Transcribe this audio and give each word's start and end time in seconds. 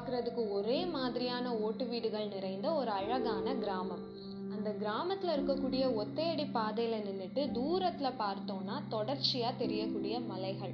பார்க்குறதுக்கு 0.00 0.50
ஒரே 0.50 0.86
மாதிரியான 0.86 1.56
ஓட்டு 1.56 1.84
வீடுகள் 1.86 2.28
நிறைந்த 2.28 2.72
ஒரு 2.72 2.90
அழகான 2.90 3.54
கிராமம். 3.54 4.04
அந்த 4.50 4.70
கிராமத்தில் 4.70 5.30
இருக்கக்கூடிய 5.30 5.82
ஒத்தையடி 6.02 6.46
பாதையில் 6.52 7.02
நின்றுட்டு 7.02 7.52
தூரத்தில் 7.52 8.18
பார்த்தோம்னா 8.18 8.82
தொடர்ச்சியாக 8.88 9.56
தெரியக்கூடிய 9.56 10.20
மலைகள். 10.20 10.72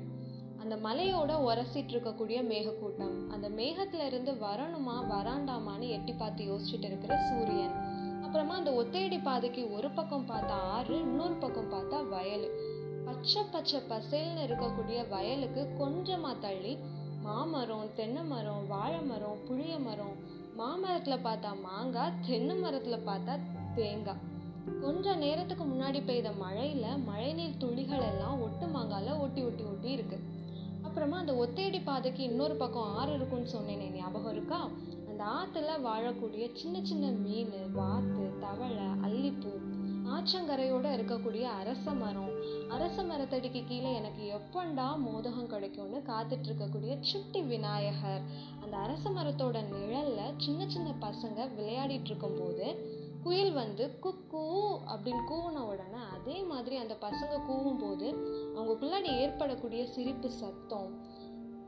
அந்த 0.57 0.77
மலையோட 0.77 1.33
உரசிட்டு 1.48 1.93
இருக்கக்கூடிய 1.95 2.39
மேகக்கூட்டம். 2.52 3.27
அந்த 3.30 3.48
மேகத்துல 3.48 4.07
இருந்து 4.07 4.33
வரணுமா 4.33 4.97
வராண்டாமான்னு 5.11 5.88
எட்டி 5.88 6.12
பார்த்து 6.12 6.45
யோசிச்சுட்டு 6.45 6.84
இருக்கிற 6.84 7.19
சூரியன். 7.30 7.74
அப்புறமா 8.23 8.55
அந்த 8.55 8.70
ஒத்தையடி 8.70 9.23
பாதைக்கு 9.23 9.73
ஒரு 9.73 9.91
பக்கம் 9.91 10.29
பார்த்தா 10.29 10.59
ஆறு 10.77 10.98
இன்னொரு 10.98 11.34
பக்கம் 11.34 11.73
பார்த்தா 11.73 12.09
வயல். 12.09 12.51
பச்சை 13.05 13.43
பச்சை 13.51 13.80
பசேல்னு 13.88 14.47
இருக்கக்கூடிய 14.47 15.09
வயலுக்கு 15.09 15.69
கொஞ்சமா 15.79 16.38
தள்ளி 16.41 16.79
மாமரம் 17.27 17.91
தென்னை 17.95 18.23
மரம் 18.23 18.66
வாழை 18.66 19.01
மரம் 19.01 19.39
புளிய 19.48 19.79
மரம். 19.79 20.17
மாமரத்தில் 20.57 21.25
பார்த்தா 21.25 21.51
மாங்காய் 21.62 22.12
தென்னை 22.27 22.57
மரத்தில் 22.57 23.07
பார்த்தா 23.07 23.39
தேங்காய். 23.75 24.23
கொஞ்ச 24.83 25.15
நேரத்துக்கு 25.15 25.65
முன்னாடி 25.65 26.05
பெய்த 26.05 26.31
மழையில 26.31 27.05
மழைநீர் 27.05 27.57
துளிகள் 27.59 28.01
எல்லாம் 28.01 28.41
ஒட்டு 28.43 28.67
மாங்கால 28.67 29.20
ஒட்டி 29.20 29.43
ஒட்டி 29.43 29.65
ஒட்டி 29.65 29.91
இருக்கு. 29.91 30.19
அப்புறமா 30.83 31.17
அந்த 31.19 31.33
ஒத்தையடி 31.33 31.81
பாதைக்கு 31.84 32.23
இன்னொரு 32.23 32.55
பக்கம் 32.55 32.95
ஆறு 32.97 33.15
இருக்குன்னு 33.15 33.55
சொன்னேனே 33.56 33.89
ஞாபகம் 33.91 34.33
இருக்கா? 34.33 34.61
அந்த 35.09 35.25
ஆற்றுல 35.25 35.73
வாழக்கூடிய 35.89 36.51
சின்ன 36.53 36.84
சின்ன 36.84 37.06
மீன் 37.06 37.73
வாத்து 37.73 38.33
தவளை 38.41 38.89
அல்லிப்பூ 39.03 39.53
ஆற்றங்கரையோட 40.15 40.87
இருக்கக்கூடிய 40.96 41.42
அரச 41.42 41.91
மரம். 41.91 42.30
அரச 42.69 43.02
மரத்தடிக்கு 43.02 43.64
கீழே 43.66 43.95
எனக்கு 43.95 44.38
எப்பண்டா 44.38 44.97
மோதகம் 44.97 45.47
கிடைக்கும்னு 45.47 46.03
காத்துட்டு 46.06 46.47
இருக்கக்கூடிய 46.47 47.00
சுட்டி 47.00 47.42
விநாயகர். 47.42 48.22
அந்த 48.62 48.77
அரச 48.77 49.11
மரத்தோட 49.11 49.61
நிழல்ல 49.72 50.34
சின்ன 50.36 50.69
சின்ன 50.69 50.94
பசங்க 51.00 51.48
விளையாடிட்டு 51.58 52.05
இருக்கும்போது 52.05 52.94
குயில் 53.22 53.53
வந்து 53.53 53.98
குக்கூ 54.03 54.42
அப்படின்னு 54.89 55.22
கூவுன 55.31 55.62
உடனே 55.66 56.03
அதே 56.12 56.42
மாதிரி 56.42 56.77
அந்த 56.77 56.97
பசங்க 57.00 57.41
கூவும் 57.48 57.78
போது 57.78 58.09
அவங்களுக்குள்ளாடி 58.56 59.19
ஏற்படக்கூடிய 59.19 59.86
சிரிப்பு 59.86 60.31
சத்தம் 60.31 60.91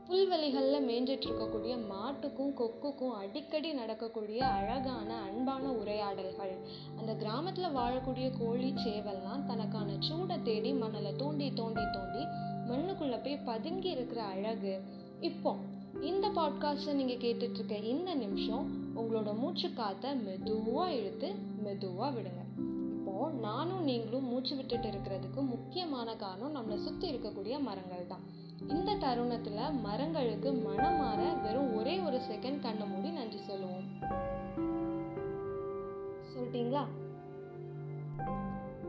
புல்வெளிகளில் 0.09 0.85
மேஞ்சிட்டு 0.87 1.25
இருக்கக்கூடிய 1.27 1.73
மாட்டுக்கும் 1.89 2.53
கொக்குக்கும் 2.59 3.11
அடிக்கடி 3.11 3.73
நடக்கக்கூடிய 3.73 4.45
அழகான 4.45 5.09
அன்பான 5.17 5.71
உரையாடல்கள். 5.71 6.53
அந்த 6.97 7.15
கிராமத்தில் 7.15 7.75
வாழக்கூடிய 7.75 8.31
கோழி 8.39 8.73
சேவல்லாம் 8.85 9.45
தனக்கான 9.45 9.97
சூடை 10.07 10.41
தேடி 10.41 10.73
மணலை 10.73 11.15
தோண்டி 11.15 11.53
தோண்டி 11.53 11.83
தோண்டி 11.91 12.23
மண்ணுக்குள்ளே 12.69 13.23
போய் 13.23 13.37
பதுங்கி 13.37 13.89
இருக்கிற 13.89 14.23
அழகு. 14.23 14.81
இப்போ 15.19 15.55
இந்த 16.01 16.27
பாட்காஸ்ட்டை 16.29 16.93
நீங்கள் 16.93 17.21
கேட்டுட்ருக்க 17.25 17.83
இந்த 17.83 18.13
நிமிஷம் 18.15 18.65
உங்களோட 18.95 19.37
மூச்சு 19.37 19.73
காற்றை 19.73 20.15
மெதுவாக 20.15 20.93
இழுத்து 20.93 21.31
மெதுவாக 21.63 22.19
விடுங்க. 22.19 22.43
இப்போது 22.95 23.37
நானும் 23.37 23.83
நீங்களும் 23.83 24.25
மூச்சு 24.25 24.55
விட்டுட்டு 24.55 24.87
இருக்கிறதுக்கு 24.87 25.41
முக்கியமான 25.53 26.15
காரணம் 26.15 26.55
நம்மளை 26.55 26.75
சுற்றி 26.75 27.11
இருக்கக்கூடிய 27.11 27.59
மரங்கள் 27.59 28.05
தான் 28.07 28.38
இந்த 28.67 28.95
தருணத்துல 28.95 29.79
மரங்களுக்கு 29.81 30.53
மனம் 30.53 30.97
மாற 30.97 31.33
வெறும் 31.33 31.75
ஒரே 31.75 31.99
ஒரு 31.99 32.21
செகண்ட் 32.31 32.59
கண்ணை 32.59 32.87
மூடி 32.87 33.09
நன்றி 33.09 33.37
சொல்லுவோம். 33.37 33.87
சொல்லிட்டீங்களா 36.33 36.83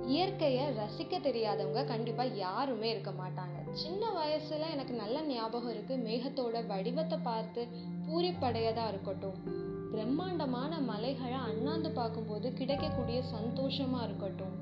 இயற்கையை 0.07 0.65
ரசிக்க 0.71 1.21
தெரியாதவங்க 1.21 1.85
கண்டிப்பா 1.85 2.23
யாருமே 2.23 2.91
இருக்க 2.91 3.11
மாட்டாங்க. 3.11 3.71
சின்ன 3.73 4.07
வயசுல 4.09 4.71
எனக்கு 4.71 4.95
நல்ல 4.95 5.23
ஞாபகம் 5.23 5.71
இருக்கு. 5.71 5.97
மேகத்தோட 5.97 6.67
வடிவத்தை 6.67 7.19
பார்த்து 7.23 7.69
பூரிப்படையதா 8.07 8.89
இருக்கட்டும். 8.89 9.69
பிரம்மாண்டமான 9.93 10.79
மலைகளை 10.79 11.33
அண்ணாந்து 11.33 11.91
பார்க்கும்போது 11.91 12.53
கிடைக்கக்கூடிய 12.53 13.23
சந்தோஷமா 13.37 14.05
இருக்கட்டும். 14.05 14.60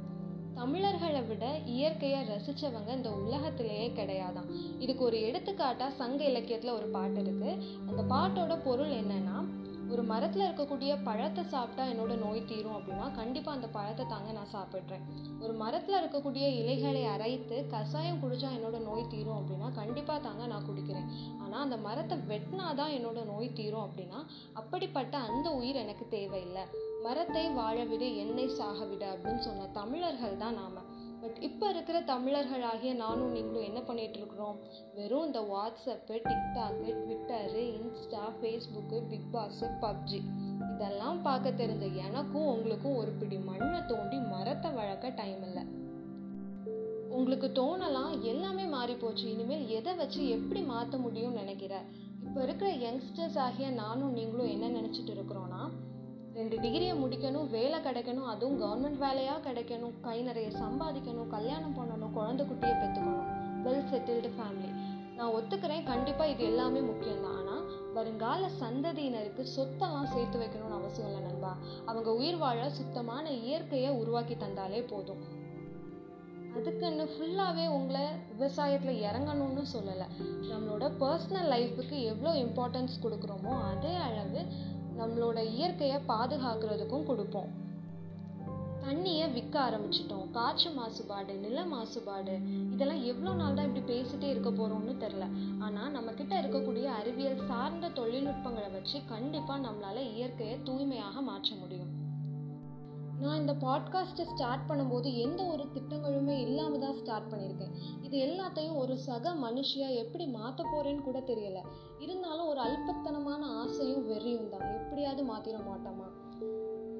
தமிழர்களை 0.58 1.20
விட 1.22 1.44
இயற்கையை 1.66 2.20
ரசிச்சவங்க 2.28 2.90
இந்த 2.96 3.10
உலகத்திலேயே 3.24 3.86
கிடையாதான். 3.96 4.48
இதுக்கு 4.78 5.04
ஒரு 5.04 5.18
எடுத்துக்காட்டாக 5.22 5.96
சங்க 6.00 6.24
இலக்கியத்தில் 6.24 6.76
ஒரு 6.78 6.86
பாட்டு 6.86 7.20
இருக்குது 7.20 7.52
அந்த 7.88 8.02
பாட்டோட 8.14 8.54
பொருள் 8.64 8.92
என்னன்னா 9.02 9.36
ஒரு 9.92 10.02
மரத்தில் 10.10 10.44
இருக்கக்கூடிய 10.46 10.92
பழத்தை 11.06 11.42
சாப்பிட்டா 11.52 11.84
என்னோட 11.92 12.12
நோய் 12.24 12.40
தீரும் 12.50 12.76
அப்படின்னா 12.78 13.06
கண்டிப்பாக 13.18 13.56
அந்த 13.58 13.68
பழத்தை 13.76 14.04
தாங்க 14.12 14.30
நான் 14.38 14.52
சாப்பிட்றேன். 14.56 15.04
ஒரு 15.44 15.52
மரத்தில் 15.62 15.98
இருக்கக்கூடிய 16.00 16.44
இலைகளை 16.60 17.02
அரைத்து 17.14 17.56
கஷாயம் 17.74 18.20
குடித்தா 18.22 18.50
என்னோட 18.58 18.78
நோய் 18.88 19.10
தீரும் 19.14 19.38
அப்படின்னா 19.38 19.68
கண்டிப்பாக 19.80 20.20
தாங்க 20.26 20.46
நான் 20.52 20.68
குடிக்கிறேன். 20.68 21.08
ஆனால் 21.44 21.64
அந்த 21.66 21.78
மரத்தை 21.86 22.18
வெட்டினா 22.32 22.68
தான் 22.82 22.94
என்னோட 22.98 23.22
நோய் 23.32 23.56
தீரும் 23.60 23.86
அப்படின்னா 23.86 24.20
அப்படிப்பட்ட 24.60 25.16
அந்த 25.28 25.48
உயிர் 25.60 25.82
எனக்கு 25.84 26.06
தேவையில்லை. 26.16 26.66
மரத்தை 27.06 27.44
வாழ 27.60 27.78
விடு 27.90 28.08
என்னை 28.24 28.46
சாக 28.60 28.78
விடு 28.92 29.06
அப்படின்னு 29.14 29.44
சொன்ன 29.48 29.68
தமிழர்கள் 29.80 30.40
தான் 30.44 30.58
நாம. 30.62 30.78
பட் 31.22 31.38
இப்போ 31.40 31.68
இருக்கிற 31.68 32.00
தமிழர்களாகிய 32.00 32.94
நானும் 32.94 33.30
நீங்களும் 33.30 33.64
என்ன 33.64 33.80
பண்ணிட்டு 33.80 34.18
இருக்கிறோம் 34.18 34.58
வெறும் 34.94 35.26
இந்த 35.26 35.40
WhatsApp 35.40 36.14
TikTok 36.28 36.90
Twitter 37.00 37.62
Insta 37.78 38.22
Facebook 38.40 39.02
Bigg 39.08 39.30
Boss 39.32 39.66
PUBG 39.80 40.20
இதெல்லாம் 40.72 41.22
பார்க்க 41.22 41.50
தெரிஞ்ச 41.50 41.94
எனக்கும் 41.94 42.46
உங்களுக்கும் 42.46 42.96
ஒரு 42.96 43.10
பிடி 43.10 43.36
மண்ணை 43.36 43.80
தோண்டி 43.86 44.18
மரத்தை 44.18 44.70
வளர்க்க 44.70 45.08
டைம் 45.08 45.42
இல்லை. 45.42 45.62
உங்களுக்கு 47.08 47.48
தோணலாம் 47.48 48.20
எல்லாமே 48.20 48.64
மாறி 48.64 48.94
போச்சு. 48.94 49.30
இனிமேல் 49.30 49.68
எதை 49.68 49.94
வச்சு 49.94 50.28
எப்படி 50.28 50.60
மாற்ற 50.62 50.98
முடியும்னு 50.98 51.40
நினைக்கிற? 51.42 51.82
இப்போ 52.26 52.42
இருக்கிற 52.42 52.70
யங்ஸ்டர்ஸ் 52.74 53.38
ஆகிய 53.38 53.70
நானும் 53.70 54.12
நீங்களும் 54.12 54.48
என்ன 54.48 54.80
நினச்சிட்டு 54.80 55.12
இருக்கிறோன்னா 55.14 55.62
ரெண்டு 56.36 56.56
டிகிரியை 56.62 56.94
முடிக்கணும் 57.00 57.48
வேலை 57.54 57.78
கிடைக்கணும் 57.86 58.28
அதுவும் 58.32 58.60
கவர்மெண்ட் 58.62 59.00
வேலையாக 59.04 59.44
கிடைக்கணும் 59.46 59.94
கை 60.06 60.18
நிறைய 60.22 60.48
சம்பாதிக்கணும் 60.62 61.32
கல்யாணம் 61.36 61.76
பண்ணணும் 61.78 62.14
குழந்தை 62.18 62.46
குட்டியை 62.46 62.76
பெற்றுக்கணும் 62.82 63.26
வெல் 63.64 63.88
செட்டில்டு 63.92 64.30
ஃபேமிலி 64.36 64.70
நான் 65.18 65.32
ஒத்துக்கிறேன். 65.36 65.84
கண்டிப்பாக 65.84 66.32
இது 66.32 66.42
எல்லாமே 66.44 66.80
முக்கியம்தான். 66.80 67.38
ஆனால் 67.40 67.64
வருங்கால 67.94 68.50
சந்ததியினருக்கு 68.60 69.44
சொத்தெல்லாம் 69.54 70.12
சேர்த்து 70.14 70.36
வைக்கணும்னு 70.42 70.78
அவசியம் 70.80 71.08
இல்லை 71.08 71.22
நண்பா. 71.22 71.52
அவங்க 71.86 72.10
உயிர் 72.14 72.38
வாழ 72.42 72.68
சுத்தமான 72.78 73.24
இயற்கையை 73.30 73.90
உருவாக்கி 73.90 74.36
தந்தாலே 74.44 74.80
போதும். 74.92 75.22
அதுக்குன்னு 76.58 77.04
ஃபுல்லாகவே 77.14 77.66
உங்களை 77.68 78.04
விவசாயத்தில் 78.32 79.02
இறங்கணும்னு 79.08 79.64
சொல்லலை. 79.74 80.06
நம்மளோட 80.50 80.86
பர்சனல் 81.02 81.50
லைஃபுக்கு 81.54 81.96
எவ்வளோ 82.12 82.32
இம்பார்ட்டன்ஸ் 82.44 83.02
கொடுக்குறோமோ 83.02 83.54
அதே 83.72 83.94
அளவு 84.08 84.40
நம்மளோட 84.98 85.38
இயற்கையை 85.44 85.98
பாதுகாக்கிறதுக்கும் 86.08 87.04
கொடுப்போம். 87.04 87.66
தண்ணியை 88.84 89.32
விற்க 89.32 89.56
ஆரம்பிச்சிட்டோம். 89.60 90.30
காற்று 90.30 90.70
மாசுபாடு 90.70 91.38
நில 91.38 91.64
மாசுபாடு 91.64 92.34
இதெல்லாம் 92.72 93.04
எவ்வளோ 93.04 93.34
நாள் 93.34 93.54
தான் 93.54 93.74
இப்படி 93.74 94.00
பேசிட்டே 94.00 94.22
இருக்க 94.22 94.50
போகிறோம்னு 94.50 94.94
தெரில 95.00 95.24
ஆனால் 95.58 95.94
நம்மக்கிட்ட 95.94 96.34
இருக்கக்கூடிய 96.40 96.84
அறிவியல் 96.84 97.46
சார்ந்த 97.46 97.88
தொழில்நுட்பங்களை 97.88 98.70
வச்சு 98.70 99.00
கண்டிப்பாக 99.08 99.68
நம்மளால் 99.68 100.12
இயற்கையை 100.14 100.62
தூய்மையாக 100.62 101.20
மாற்ற 101.20 101.56
முடியும். 101.60 101.96
நான் 103.20 103.36
இந்த 103.36 103.52
பாட்காஸ்ட்டை 103.52 104.22
ஸ்டார்ட் 104.22 104.70
பண்ணும்போது 104.70 105.16
எந்த 105.16 105.44
ஒரு 105.44 105.64
திட்டம் 105.72 105.97
மூணாவதாக 106.68 106.86
தான் 106.86 106.94
ஸ்டார்ட் 106.94 107.32
பண்ணியிருக்கேன் 107.32 108.02
இது 108.02 108.18
எல்லாத்தையும் 108.18 108.76
ஒரு 108.76 108.98
சக 108.98 109.30
மனுஷியாக 109.30 109.94
எப்படி 109.94 110.26
மாற்ற 110.26 110.64
போகிறேன்னு 110.64 111.02
கூட 111.02 111.18
தெரியல. 111.18 111.60
இருந்தாலும் 111.98 112.46
ஒரு 112.46 112.60
அல்பத்தனமான 112.60 113.40
ஆசையும் 113.40 114.06
வெறியும் 114.06 114.48
தான். 114.48 114.74
எப்படியாவது 114.74 115.22
மாற்றிட 115.22 115.56
மாட்டோமா? 115.70 116.06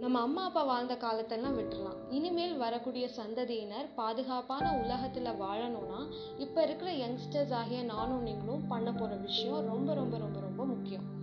நம்ம 0.01 0.21
அம்மா 0.21 0.45
அப்பா 0.45 0.63
வாழ்ந்த 0.63 0.95
காலத்தெல்லாம் 0.95 1.57
விட்டுறலாம். 1.59 2.11
இனிமேல் 2.11 2.57
வரக்கூடிய 2.57 3.09
சந்ததியினர் 3.09 3.89
பாதுகாப்பான 3.95 4.79
உலகத்தில் 4.85 5.25
வாழணும்னா 5.25 6.09
இப்போ 6.39 6.63
இருக்கிற 6.63 6.91
யங்ஸ்டர்ஸ் 6.91 7.53
ஆகிய 7.53 7.83
நானும் 7.83 8.23
நீங்களும் 8.23 8.67
பண்ண 8.67 8.93
போகிற 8.93 9.17
விஷயம் 9.17 9.67
ரொம்ப 9.67 9.95
ரொம்ப 9.95 10.19
ரொம்ப 10.19 10.41
ரொம்ப 10.41 10.65
முக்கியம். 10.65 11.18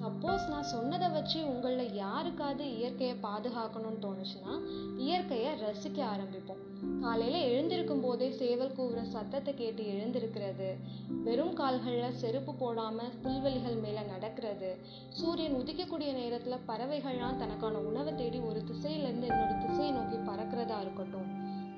சப்போஸ் 0.00 0.48
நான் 0.48 0.62
சொன்னதை 0.62 1.08
வச்சு 1.08 1.46
உங்களில் 1.48 1.94
யாருக்காவது 1.94 2.76
இயற்கையை 2.76 3.16
பாதுகாக்கணும்னு 3.22 4.04
தோணுச்சுன்னா 4.04 4.52
இயற்கையை 4.96 5.50
ரசிக்க 5.62 5.98
ஆரம்பிப்போம். 6.12 6.62
காலையில் 7.00 7.46
எழுந்திருக்கும் 7.50 8.00
போதே 8.00 8.30
சேவல் 8.30 8.72
கூவுற 8.78 9.02
சத்தத்தை 9.02 9.54
கேட்டு 9.54 9.82
எழுந்திருக்கிறது. 9.84 10.76
வெறும் 11.24 11.52
கால்களில் 11.52 12.12
செருப்பு 12.12 12.54
போடாமல் 12.54 13.12
புல்வெளிகள் 13.22 13.74
மேலே 13.74 14.00
நடக்கிறது. 14.00 14.78
சூரியன் 15.08 15.54
உதிக்கக்கூடிய 15.54 16.12
நேரத்தில் 16.12 16.66
பறவைகள்லாம் 16.68 17.36
தனக்கான 17.36 17.82
உணவை 17.90 18.14
தேடி 18.14 18.38
ஒரு 18.38 18.62
திசையிலேருந்து 18.72 19.30
இன்னொரு 19.32 19.58
திசையை 19.66 19.90
நோக்கி 19.90 20.16
பறக்கிறதா 20.16 20.80
இருக்கட்டும். 20.80 21.28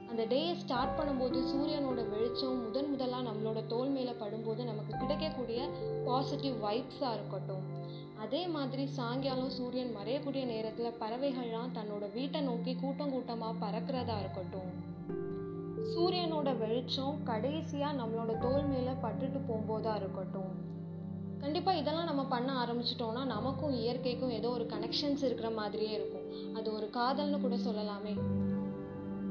அந்த 0.08 0.24
டேயை 0.24 0.54
ஸ்டார்ட் 0.54 0.98
பண்ணும்போது 0.98 1.38
சூரியனோட 1.50 2.08
வெளிச்சம் 2.08 2.64
முதன் 2.64 2.90
முதலாக 2.90 3.28
நம்மளோட 3.28 3.66
தோல் 3.66 3.88
மேலே 3.88 4.10
படும்போது 4.10 4.64
நமக்கு 4.64 4.96
கிடைக்கக்கூடிய 4.96 5.68
பாசிட்டிவ் 6.04 6.64
வைப்ஸாக 6.64 7.14
இருக்கட்டும். 7.14 7.80
அதே 8.22 8.46
மாதிரி 8.46 8.86
சாயங்காலம் 8.86 9.50
சூரியன் 9.50 9.96
மறையக்கூடிய 9.96 10.44
நேரத்தில் 10.44 10.98
பறவைகள்லாம் 11.00 11.72
தன்னோட 11.74 12.12
வீட்டை 12.12 12.40
நோக்கி 12.40 12.74
கூட்டம் 12.74 13.10
கூட்டமாக 13.10 13.66
பறக்கிறதா 13.66 14.16
இருக்கட்டும். 14.18 14.70
சூரியனோட 15.94 16.58
வெளிச்சம் 16.58 17.22
கடைசியாக 17.22 18.02
நம்மளோட 18.02 18.38
தோல் 18.38 18.64
மேலே 18.64 18.90
பட்டுட்டு 18.90 19.40
போகும்போதா 19.48 19.96
இருக்கட்டும். 19.96 20.52
கண்டிப்பாக 21.38 21.78
இதெல்லாம் 21.78 22.04
நம்ம 22.04 22.24
பண்ண 22.24 22.64
ஆரம்பிச்சிட்டோம்னா 22.64 23.24
நமக்கும் 23.24 23.74
இயற்கைக்கும் 23.74 24.30
ஏதோ 24.30 24.48
ஒரு 24.48 24.64
கனெக்ஷன்ஸ் 24.64 25.22
இருக்கிற 25.22 25.50
மாதிரியே 25.50 25.90
இருக்கும். 25.90 26.54
அது 26.54 26.74
ஒரு 26.74 26.90
காதல்னு 26.92 27.40
கூட 27.40 27.54
சொல்லலாமே. 27.54 28.14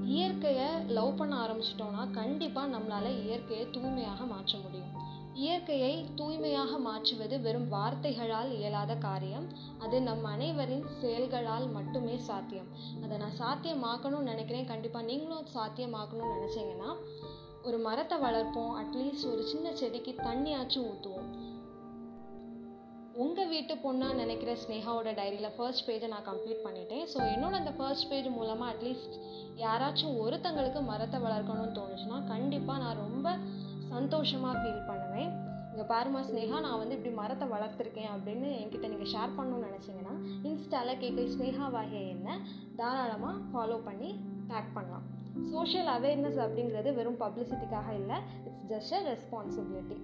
இயற்கையை 0.04 0.70
லவ் 0.88 1.18
பண்ண 1.18 1.36
ஆரம்பிச்சிட்டோம்னா 1.46 2.12
கண்டிப்பாக 2.12 2.78
நம்மளால் 2.78 3.24
இயற்கையை 3.24 3.70
தூய்மையாக 3.70 4.24
மாற்ற 4.24 4.58
முடியும். 4.58 5.01
இயற்கையை 5.44 5.94
தூய்மையாக 6.20 6.78
மாற்றுவது 6.88 7.36
வெறும் 7.46 7.68
வார்த்தைகளால் 7.74 8.50
இயலாத 8.58 8.96
காரியம். 9.08 9.46
அது 9.84 10.02
நம் 10.08 10.26
அனைவரின் 10.34 10.86
செயல்களால் 11.02 11.68
மட்டுமே 11.78 12.16
சாத்தியம். 12.30 12.70
அதை 13.04 13.18
நான் 13.24 13.40
சாத்தியமாக்கணும்னு 13.44 14.32
நினைக்கிறேன். 14.32 14.70
கண்டிப்பாக 14.72 15.10
நீங்களும் 15.12 15.48
சாத்தியமாக்கணும்னு 15.56 16.36
நினச்சிங்கன்னா 16.38 16.92
ஒரு 17.68 17.80
மரத்தை 17.88 18.18
வளர்ப்போம். 18.28 18.74
அட்லீஸ்ட் 18.82 19.32
ஒரு 19.32 19.44
சின்ன 19.54 19.74
செடிக்கு 19.82 20.14
தண்ணியாச்சும் 20.28 20.88
ஊற்றுவோம் 20.92 21.30
உங்கள் 23.24 23.50
வீட்டு 23.54 23.74
பொண்ணாக 23.84 24.20
நினைக்கிற 24.20 24.52
ஸ்னேகாவோட 24.62 25.10
டைரியில் 25.18 25.56
ஃபர்ஸ்ட் 25.56 25.86
பேஜை 25.88 26.08
நான் 26.14 26.28
கம்ப்ளீட் 26.30 26.64
பண்ணிட்டேன். 26.68 27.04
ஸோ 27.14 27.18
என்னோட 27.34 27.54
அந்த 27.62 27.74
ஃபர்ஸ்ட் 27.80 28.08
பேஜ் 28.12 28.30
மூலமாக 28.38 28.72
அட்லீஸ்ட் 28.74 29.16
யாராச்சும் 29.64 30.16
ஒருத்தங்களுக்கு 30.24 30.82
மரத்தை 30.92 31.20
வளர்க்கணும்னு 31.26 31.78
தோணுச்சுன்னா 31.80 32.20
கண்டிப்பாக 32.34 32.84
நான் 32.84 33.02
ரொம்ப 33.06 33.36
சந்தோஷமாக 33.94 34.60
ஃபீல் 34.60 34.86
பண்ணுவேன் 35.12 35.32
இங்கே 35.72 35.86
பாருமா 35.92 36.20
ஸ்னேகா 36.28 36.58
நான் 36.66 36.80
வந்து 36.82 36.96
இப்படி 36.98 37.12
மரத்தை 37.20 37.46
வளர்த்துருக்கேன் 37.54 38.12
அப்படின்னு 38.14 38.48
என்கிட்ட 38.62 38.88
நீங்கள் 38.94 39.12
ஷேர் 39.14 39.36
பண்ணணும்னு 39.38 39.68
நினச்சிங்கன்னா 39.70 40.16
இன்ஸ்டாவில் 40.50 41.00
கேட்க 41.04 41.28
ஸ்னேகா 41.34 41.68
வாகிய 41.76 42.02
என்ன 42.16 42.38
தாராளமாக 42.80 43.36
ஃபாலோ 43.52 43.78
பண்ணி 43.88 44.10
டேக் 44.52 44.74
பண்ணலாம். 44.78 45.06
சோஷியல் 45.52 45.90
அவேர்னஸ் 45.98 46.40
அப்படிங்கிறது 46.46 46.90
வெறும் 46.98 47.22
பப்ளிசிட்டிக்காக 47.22 47.90
இல்லை 48.00 48.18
இட்ஸ் 48.48 48.66
ஜஸ்ட் 48.72 48.96
அ 48.98 49.02
ரெஸ்பான்சிபிலிட்டி 49.12 49.98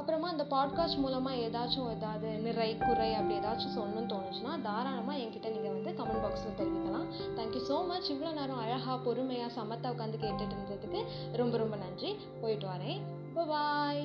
அப்புறமா 0.00 0.26
அந்த 0.32 0.44
பாட்காஸ்ட் 0.54 1.02
மூலமாக 1.02 1.42
ஏதாச்சும் 1.44 1.90
ஏதாவது 1.94 2.30
நிறை 2.46 2.70
குறை 2.78 3.10
அப்படி 3.18 3.36
ஏதாச்சும் 3.40 3.76
சொல்லணும்னு 3.76 4.10
தோணுச்சுன்னா 4.14 4.54
தாராளமாக 4.66 5.20
என்கிட்ட 5.22 5.50
நீங்கள் 5.54 5.74
வந்து 5.76 5.92
கமெண்ட் 6.00 6.24
பாக்ஸில் 6.24 6.58
தெரிவிக்கலாம். 6.60 7.08
தேங்க்யூ 7.38 7.62
ஸோ 7.70 7.78
மச் 7.90 8.10
இவ்வளோ 8.14 8.32
நேரம் 8.40 8.62
அழகாக 8.64 8.98
பொறுமையாக 9.06 9.56
சமத்தா 9.58 9.94
உட்காந்து 9.94 10.22
கேட்டுட்டு 10.26 10.56
இருந்ததுக்கு 10.56 11.02
ரொம்ப 11.42 11.56
ரொம்ப 11.64 11.76
நன்றி. 11.84 12.12
போயிட்டு 12.42 12.68
வரேன். 12.74 13.00
பாய் 13.50 14.04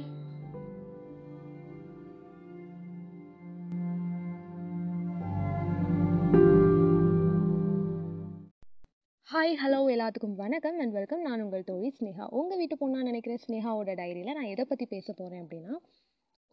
ஹாய் 9.41 9.55
ஹலோ 9.65 9.77
எல்லாத்துக்கும் 9.91 10.35
வணக்கம் 10.35 10.79
அண்ட் 10.79 10.91
வெல்கம் 10.91 11.21
நான் 11.21 11.41
உங்கள் 11.41 11.63
தோழி 11.63 11.93
ஸ்னேகா. 11.99 12.27
உங்கள் 12.29 12.57
வீட்டு 12.57 12.75
பொண்ணாக 12.75 13.01
நினைக்கிற 13.01 13.35
ஸ்னேகாவோட 13.47 13.91
டைரியில் 13.93 14.33
நான் 14.33 14.43
எதை 14.43 14.65
பற்றி 14.65 14.85
பேச 14.85 15.13
போகிறேன் 15.13 15.47
அப்படின்னா 15.47 15.73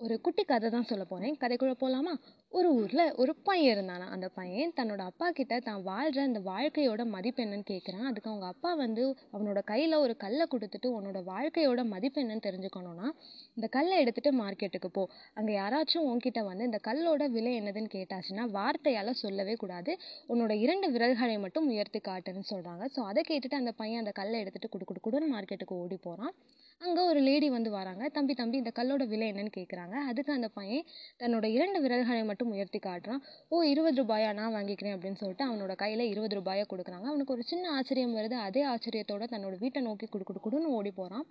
ஒரு 0.00 0.20
குட்டி 0.20 0.42
கதை 0.44 0.68
தான் 0.70 0.86
சொல்ல 0.88 1.04
போகிறேன் 1.04 1.36
கதைக்குள்ளே 1.40 1.76
போகலாமா 1.80 2.12
ஒரு 2.52 2.68
ஊரில் 2.74 3.02
ஒரு 3.14 3.32
பையன் 3.46 3.72
இருந்தானா? 3.74 4.06
அந்த 4.08 4.26
பையன் 4.28 4.74
தன்னோட 4.76 5.02
அப்பா 5.02 5.26
கிட்ட 5.30 5.54
தான் 5.58 5.80
வாழ்கிற 5.82 6.20
அந்த 6.22 6.40
வாழ்க்கையோட 6.40 7.02
மதிப்பு 7.06 7.40
என்னன்னு 7.44 7.66
கேட்குறான் 7.70 8.06
அதுக்கு 8.06 8.30
அவங்க 8.30 8.46
அப்பா 8.46 8.70
வந்து 8.74 9.02
அவனோட 9.32 9.60
கையில் 9.62 9.96
ஒரு 9.96 10.14
கல்லை 10.16 10.44
கொடுத்துட்டு 10.50 10.90
உன்னோட 10.98 11.20
வாழ்க்கையோட 11.24 11.82
மதிப்பு 11.84 12.22
என்னன்னு 12.22 12.46
தெரிஞ்சுக்கணும்னா 12.46 13.08
இந்த 13.56 13.68
கல்லை 13.68 13.96
எடுத்துகிட்டு 14.04 14.32
மார்க்கெட்டுக்கு 14.42 14.90
போ. 14.90 15.04
அங்கே 15.34 15.52
யாராச்சும் 15.54 16.06
உன்கிட்ட 16.10 16.42
வந்து 16.44 16.64
இந்த 16.64 16.80
கல்லோட 16.84 17.26
விலை 17.28 17.52
என்னதுன்னு 17.60 17.92
கேட்டாச்சுன்னா 17.96 18.46
வார்த்தையால் 18.50 19.12
சொல்லவே 19.24 19.56
கூடாது. 19.56 19.94
உன்னோட 20.28 20.52
இரண்டு 20.66 20.88
விரல்களை 20.90 21.38
மட்டும் 21.38 21.68
உயர்த்தி 21.72 22.02
காட்டுன்னு 22.02 22.46
சொல்கிறாங்க 22.52 22.84
ஸோ 22.96 23.02
அதை 23.10 23.24
கேட்டுட்டு 23.30 23.60
அந்த 23.62 23.72
பையன் 23.72 24.02
அந்த 24.04 24.14
கல்லை 24.20 24.38
எடுத்துகிட்டு 24.44 24.72
குடு 24.76 24.86
குடு 24.86 25.02
குடுன்னு 25.06 25.34
மார்க்கெட்டுக்கு 25.34 25.76
ஓடி 25.82 25.98
போகிறான் 26.00 26.34
அங்கே 26.80 27.02
ஒரு 27.10 27.20
லேடி 27.20 27.46
வந்து 27.54 27.70
வராங்க. 27.70 28.04
தம்பி 28.16 28.34
தம்பி 28.34 28.56
இந்த 28.60 28.70
கல்லோட 28.76 29.02
விலை 29.12 29.26
என்னன்னு 29.32 29.52
கேட்குறாங்க 29.56 29.94
அதுக்கு 30.10 30.30
அந்த 30.32 30.48
பையன் 30.58 30.84
தன்னோட 31.20 31.46
இரண்டு 31.56 31.78
விரல்களை 31.84 32.20
மட்டும் 32.24 32.50
உயர்த்தி 32.54 32.78
காட்டுறான். 32.78 33.22
ஓ 33.48 33.62
இருபது 33.72 33.98
ரூபாயா? 34.02 34.28
நான் 34.38 34.54
வாங்கிக்கிறேன் 34.56 34.94
அப்படின்னு 34.96 35.20
சொல்லிட்டு 35.22 35.44
அவனோட 35.48 35.74
கையில் 35.74 36.04
இருபது 36.12 36.36
ரூபாயை 36.40 36.64
கொடுக்குறாங்க. 36.72 37.06
அவனுக்கு 37.12 37.34
ஒரு 37.36 37.44
சின்ன 37.50 37.72
ஆச்சரியம் 37.78 38.16
வருது. 38.18 38.36
அதே 38.48 38.62
ஆச்சரியத்தோட 38.72 39.26
தன்னோட 39.34 39.56
வீட்டை 39.64 39.82
நோக்கி 39.88 40.08
குடு 40.14 40.26
குடு 40.30 40.42
குடுன்னு 40.46 40.74
ஓடி 40.78 40.92
போகிறான் 41.00 41.26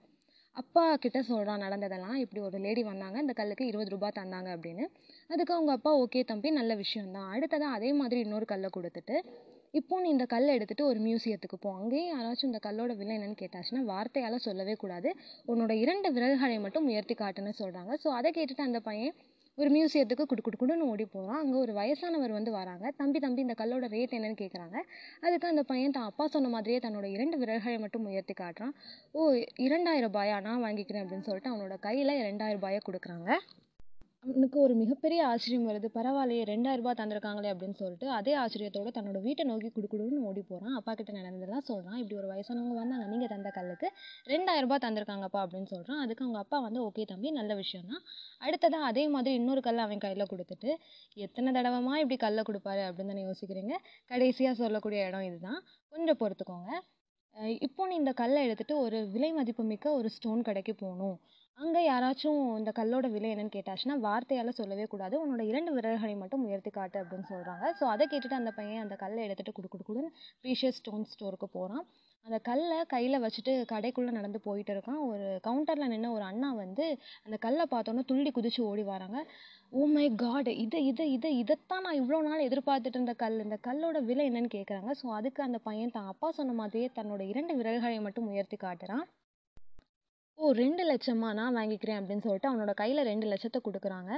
அப்பா 0.55 0.83
கிட்ட 0.95 1.19
சொல்கிறான் 1.23 1.63
நடந்ததெல்லாம் 1.65 2.19
இப்படி 2.23 2.41
ஒரு 2.47 2.57
லேடி 2.65 2.83
வந்தாங்க. 2.83 3.17
இந்த 3.25 3.33
கல்லுக்கு 3.39 3.65
இருபது 3.71 3.93
ரூபாய் 3.95 4.17
தந்தாங்க 4.19 4.49
அப்படின்னு. 4.55 4.85
அதுக்கு 5.33 5.53
அவங்க 5.53 5.71
அப்பா 5.77 5.91
ஓகே 6.03 6.23
தம்பி 6.31 6.51
நல்ல 6.59 6.75
விஷயம் 6.83 7.13
தான் 7.17 7.29
அடுத்ததாக 7.35 7.77
அதே 7.79 7.91
மாதிரி 8.01 8.19
இன்னொரு 8.25 8.47
கல்லை 8.53 8.71
கொடுத்துட்டு 8.77 9.17
இப்போ 9.79 9.95
நீ 10.03 10.07
இந்த 10.15 10.25
கல்லை 10.33 10.51
எடுத்துகிட்டு 10.57 10.89
ஒரு 10.91 10.99
மியூசியத்துக்கு 11.05 11.57
போ. 11.63 11.69
அங்கேயும் 11.79 12.11
யாராச்சும் 12.13 12.49
இந்த 12.49 12.59
கல்லோட 12.67 12.91
விலை 12.99 13.13
என்னன்னு 13.17 13.39
கேட்டாச்சுன்னா 13.41 13.81
வார்த்தையால் 13.93 14.45
சொல்லவே 14.45 14.73
கூடாது. 14.83 15.09
உன்னோட 15.51 15.73
இரண்டு 15.83 16.07
விரல்களை 16.15 16.59
மட்டும் 16.65 16.87
உயர்த்தி 16.91 17.15
காட்டுன்னு 17.23 17.53
சொல்கிறாங்க 17.61 17.93
ஸோ 18.03 18.09
அதை 18.19 18.31
கேட்டுட்டு 18.37 18.67
அந்த 18.69 18.79
பையன் 18.87 19.15
ஒரு 19.57 19.69
மியூசியத்துக்கு 19.75 20.25
குடு 20.31 20.41
குடு 20.45 20.57
குடுன்னு 20.61 20.87
ஓடி 20.91 21.05
போகிறான் 21.13 21.39
அங்கே 21.43 21.57
ஒரு 21.63 21.73
வயசானவர் 21.77 22.33
வந்து 22.37 22.51
வராங்க. 22.57 22.85
தம்பி 22.99 23.19
தம்பி 23.23 23.45
இந்த 23.45 23.55
கல்லோட 23.61 23.85
ரேட் 23.95 24.15
என்னன்னு 24.17 24.41
கேட்குறாங்க 24.43 24.77
அதுக்கு 25.25 25.47
அந்த 25.51 25.63
பையன் 25.71 25.95
தான் 25.97 26.09
அப்பா 26.11 26.25
சொன்ன 26.35 26.51
மாதிரியே 26.55 26.79
தன்னோட 26.85 27.07
இரண்டு 27.15 27.37
விரல்களை 27.43 27.77
மட்டும் 27.85 28.05
உயர்த்தி 28.11 28.35
காட்டுறான். 28.41 28.73
ஓ 29.17 29.29
இரண்டாயிரம் 29.67 30.11
ரூபாயா? 30.11 30.37
நான் 30.49 30.63
வாங்கிக்கிறேன் 30.65 31.05
அப்படின்னு 31.05 31.27
சொல்லிட்டு 31.29 31.53
அவனோட 31.53 31.77
கையில் 31.87 32.19
இரண்டாயிரம் 32.23 32.59
ரூபாயை 32.59 32.81
கொடுக்குறாங்க. 32.89 33.31
அவனுக்கு 34.23 34.57
ஒரு 34.63 34.73
மிகப்பெரிய 34.79 35.19
ஆச்சரியம் 35.31 35.67
வருது. 35.69 35.87
பரவாயில்லையே 35.97 36.43
ரெண்டாயிரம் 36.49 36.81
ரூபாய் 36.81 36.97
தந்திருக்காங்களே 36.99 37.49
அப்படின்னு 37.53 37.77
சொல்லிட்டு 37.81 38.07
அதே 38.17 38.33
ஆச்சரியத்தோட 38.41 38.89
தன்னோட 38.95 39.19
வீட்டை 39.25 39.43
நோக்கி 39.49 39.69
குடுக்குடுன்னு 39.75 40.23
ஓடி 40.29 40.41
போகிறான் 40.49 40.75
அப்பா 40.79 40.93
கிட்ட 40.99 41.11
நடந்ததெல்லாம் 41.17 41.65
சொல்கிறான் 41.69 41.99
இப்படி 42.01 42.17
ஒரு 42.21 42.27
வயசானவங்க 42.31 42.75
வந்தாங்க. 42.81 43.05
நீங்கள் 43.13 43.31
தந்த 43.33 43.51
கல்லுக்கு 43.57 43.89
ரெண்டாயிரம் 44.33 44.67
ரூபாய் 44.67 44.83
தந்திருக்காங்கப்பா 44.85 45.41
அப்படின்னு 45.45 45.69
சொல்கிறான் 45.73 46.01
அதுக்கு 46.05 46.25
அவங்க 46.25 46.41
அப்பா 46.43 46.59
வந்து 46.67 46.81
ஓகே 46.87 47.05
தம்பி 47.13 47.31
நல்ல 47.39 47.55
விஷயம் 47.61 47.87
தான் 47.93 48.03
அடுத்ததாக 48.47 48.89
அதே 48.91 49.05
மாதிரி 49.15 49.35
இன்னொரு 49.41 49.63
கல்லை 49.67 49.83
அவன் 49.87 50.03
கையில் 50.05 50.29
கொடுத்துட்டு 50.33 50.71
எத்தனை 51.27 51.51
தடவைமா 51.59 51.95
இப்படி 52.03 52.19
கல்லை 52.25 52.43
கொடுப்பாரு? 52.49 52.83
அப்படின்னு 52.89 53.13
தானே 53.13 53.25
யோசிக்கிறீங்க. 53.29 53.73
கடைசியாக 54.11 54.55
சொல்லக்கூடிய 54.63 55.07
இடம் 55.09 55.27
இதுதான். 55.29 55.59
கொஞ்சம் 55.93 56.21
பொறுத்துக்கோங்க. 56.23 56.71
இப்போ 57.65 57.81
நீ 57.89 57.95
இந்த 57.95 58.11
கல்லை 58.21 58.39
எடுத்துகிட்டு 58.45 58.75
ஒரு 58.85 58.99
விலை 59.15 59.31
மதிப்புமிக்க 59.33 59.87
ஒரு 59.97 60.07
ஸ்டோன் 60.09 60.41
கடைக்கு 60.47 60.73
போகணும். 60.75 61.17
அங்கே 61.57 61.81
யாராச்சும் 61.83 62.41
இந்த 62.57 62.71
கல்லோட 62.79 63.05
விலை 63.13 63.29
என்னன்னு 63.33 63.53
கேட்டாச்சுன்னா 63.55 63.95
வார்த்தையால் 64.05 64.57
சொல்லவே 64.57 64.83
கூடாது. 64.91 65.15
உன்னோட 65.21 65.43
இரண்டு 65.51 65.71
விரல்களை 65.75 66.15
மட்டும் 66.19 66.43
உயர்த்தி 66.47 66.71
காட்டு 66.75 66.97
அப்படின்னு 67.01 67.27
சொல்கிறாங்க 67.31 67.65
ஸோ 67.79 67.85
அதை 67.93 68.05
கேட்டுட்டு 68.11 68.37
அந்த 68.39 68.51
பையன் 68.57 68.83
அந்த 68.83 68.95
கல்லை 69.03 69.21
எடுத்துகிட்டு 69.25 69.55
குடு 69.57 69.69
குடு 69.73 69.85
குடுன்னு 69.87 70.09
ப்ரீஷியஸ் 70.43 70.77
ஸ்டோன் 70.81 71.07
ஸ்டோருக்கு 71.13 71.47
போகிறான் 71.55 71.83
அந்த 72.25 72.37
கல்லை 72.49 72.77
கையில் 72.93 73.21
வச்சுட்டு 73.25 73.53
கடைக்குள்ளே 73.73 74.13
நடந்து 74.19 74.39
போயிட்டு 74.47 74.71
இருக்கான். 74.75 75.01
ஒரு 75.09 75.27
கவுண்டரில் 75.47 75.91
நின்று 75.93 76.15
ஒரு 76.17 76.25
அண்ணா 76.31 76.49
வந்து 76.63 76.85
அந்த 77.25 77.37
கல்லை 77.45 77.65
பார்த்தோன்னே 77.73 78.03
துள்ளி 78.11 78.31
குதிச்சு 78.37 78.61
ஓடி 78.71 78.85
வராங்க. 78.93 79.19
ஓ 79.79 79.87
மை 79.95 80.07
காட் 80.23 80.51
இதை 80.63 80.81
இதை 80.91 81.07
இதை 81.17 81.31
இதைத்தான் 81.43 81.85
நான் 81.87 81.99
இவ்வளோ 82.01 82.19
நாள் 82.29 82.47
எதிர்பார்த்துட்டு 82.49 82.99
இருந்த 82.99 83.15
கல். 83.23 83.39
இந்த 83.47 83.59
கல்லோட 83.69 83.99
விலை 84.09 84.25
என்னன்னு 84.31 84.55
கேட்குறாங்க 84.57 84.91
ஸோ 85.01 85.07
அதுக்கு 85.19 85.41
அந்த 85.49 85.61
பையன் 85.69 85.95
தான் 85.97 86.11
அப்பா 86.13 86.29
சொன்ன 86.39 86.57
மாதிரியே 86.61 86.89
தன்னோட 86.99 87.23
இரண்டு 87.33 87.55
விரல்களை 87.61 87.99
மட்டும் 88.07 88.29
உயர்த்தி 88.33 88.59
காட்டுறான். 88.67 89.05
ஓ 90.37 90.47
ரெண்டு 90.51 90.83
லட்சமா 90.89 91.29
நான் 91.33 91.55
வாங்கிக்கிறேன் 91.55 91.99
அப்படின்னு 91.99 92.23
சொல்லிட்டு 92.23 92.49
அவனோட 92.49 92.71
கையில் 92.73 93.01
ரெண்டு 93.03 93.27
லட்சத்தை 93.27 93.59
கொடுக்குறாங்க. 93.67 94.11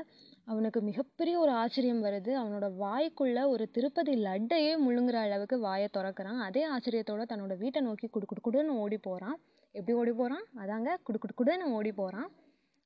அவனுக்கு 0.45 0.79
மிகப்பெரிய 0.81 1.35
ஒரு 1.39 1.51
ஆச்சரியம் 1.51 2.01
வருது. 2.03 2.31
அவனோட 2.41 2.67
வாய்க்குள்ளே 2.81 3.43
ஒரு 3.47 3.65
திருப்பதி 3.71 4.13
லட்டையே 4.25 4.73
முழுங்குற 4.85 5.17
அளவுக்கு 5.25 5.59
வாயை 5.59 5.87
திறக்கிறான். 5.97 6.41
அதே 6.47 6.63
ஆச்சரியத்தோட 6.75 7.25
தன்னோட 7.31 7.55
வீட்டை 7.57 7.81
நோக்கி 7.81 8.07
குடு 8.07 8.27
குடு 8.31 8.43
குடுன்னு 8.47 8.75
ஓடி 8.83 8.97
போகிறான் 9.07 9.37
எப்படி 9.75 9.95
ஓடி 10.01 10.13
போகிறான் 10.21 10.45
அதாங்க 10.63 10.97
குடு 11.07 11.19
குடு 11.19 11.33
குடுன்னு 11.41 11.73
ஓடி 11.77 11.91
போகிறான் 11.91 12.29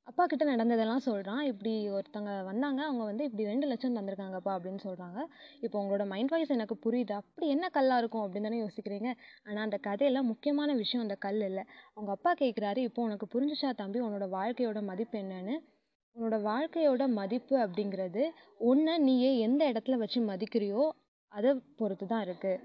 அப்பா 0.08 0.24
கிட்ட 0.30 0.44
நடந்ததெல்லாம் 0.50 1.04
சொல்கிறான் 1.06 1.40
இப்படி 1.50 1.72
ஒருத்தங்க 1.96 2.30
வந்தாங்க. 2.48 2.80
அவங்க 2.88 3.04
வந்து 3.10 3.26
இப்படி 3.28 3.44
ரெண்டு 3.50 3.66
லட்சம் 3.70 3.94
தந்திருக்காங்கப்பா 3.98 4.52
அப்படின்னு 4.56 4.80
சொல்கிறாங்க 4.86 5.20
இப்போ 5.64 5.76
உங்களோட 5.82 6.04
மைண்ட் 6.10 6.32
வாய்ஸ் 6.32 6.52
எனக்கு 6.56 6.76
புரியுது. 6.86 7.14
அப்படி 7.20 7.46
என்ன 7.54 7.68
கல்லாக 7.76 8.02
இருக்கும் 8.02 8.24
அப்படின்னு 8.24 8.48
தானே 8.48 8.58
யோசிக்கிறீங்க? 8.64 9.10
ஆனால் 9.46 9.64
அந்த 9.66 9.78
கதையில் 9.86 10.28
முக்கியமான 10.30 10.74
விஷயம். 10.82 11.04
அந்த 11.06 11.16
கல் 11.26 11.40
இல்லை. 11.48 11.64
அவங்க 11.94 12.10
அப்பா 12.16 12.32
கேட்குறாரு 12.42 12.82
இப்போ 12.88 13.02
உனக்கு 13.02 13.28
புரிஞ்சுச்சா 13.34 13.70
தம்பி? 13.80 14.00
உன்னோட 14.00 14.28
வாழ்க்கையோட 14.36 14.82
மதிப்பு 14.90 15.18
என்னன்னு? 15.22 15.56
உன்னோட 16.16 16.36
வாழ்க்கையோட 16.50 17.02
மதிப்பு 17.20 17.56
அப்படிங்கிறது 17.64 18.24
ஒன்று 18.70 18.92
நீயே 19.06 19.30
எந்த 19.46 19.62
இடத்துல 19.72 19.96
வச்சு 20.02 20.20
மதிக்கிறியோ 20.30 20.84
அதை 21.32 21.52
பொறுத்து 21.80 22.06
தான் 22.12 22.24
இருக்குது 22.26 22.60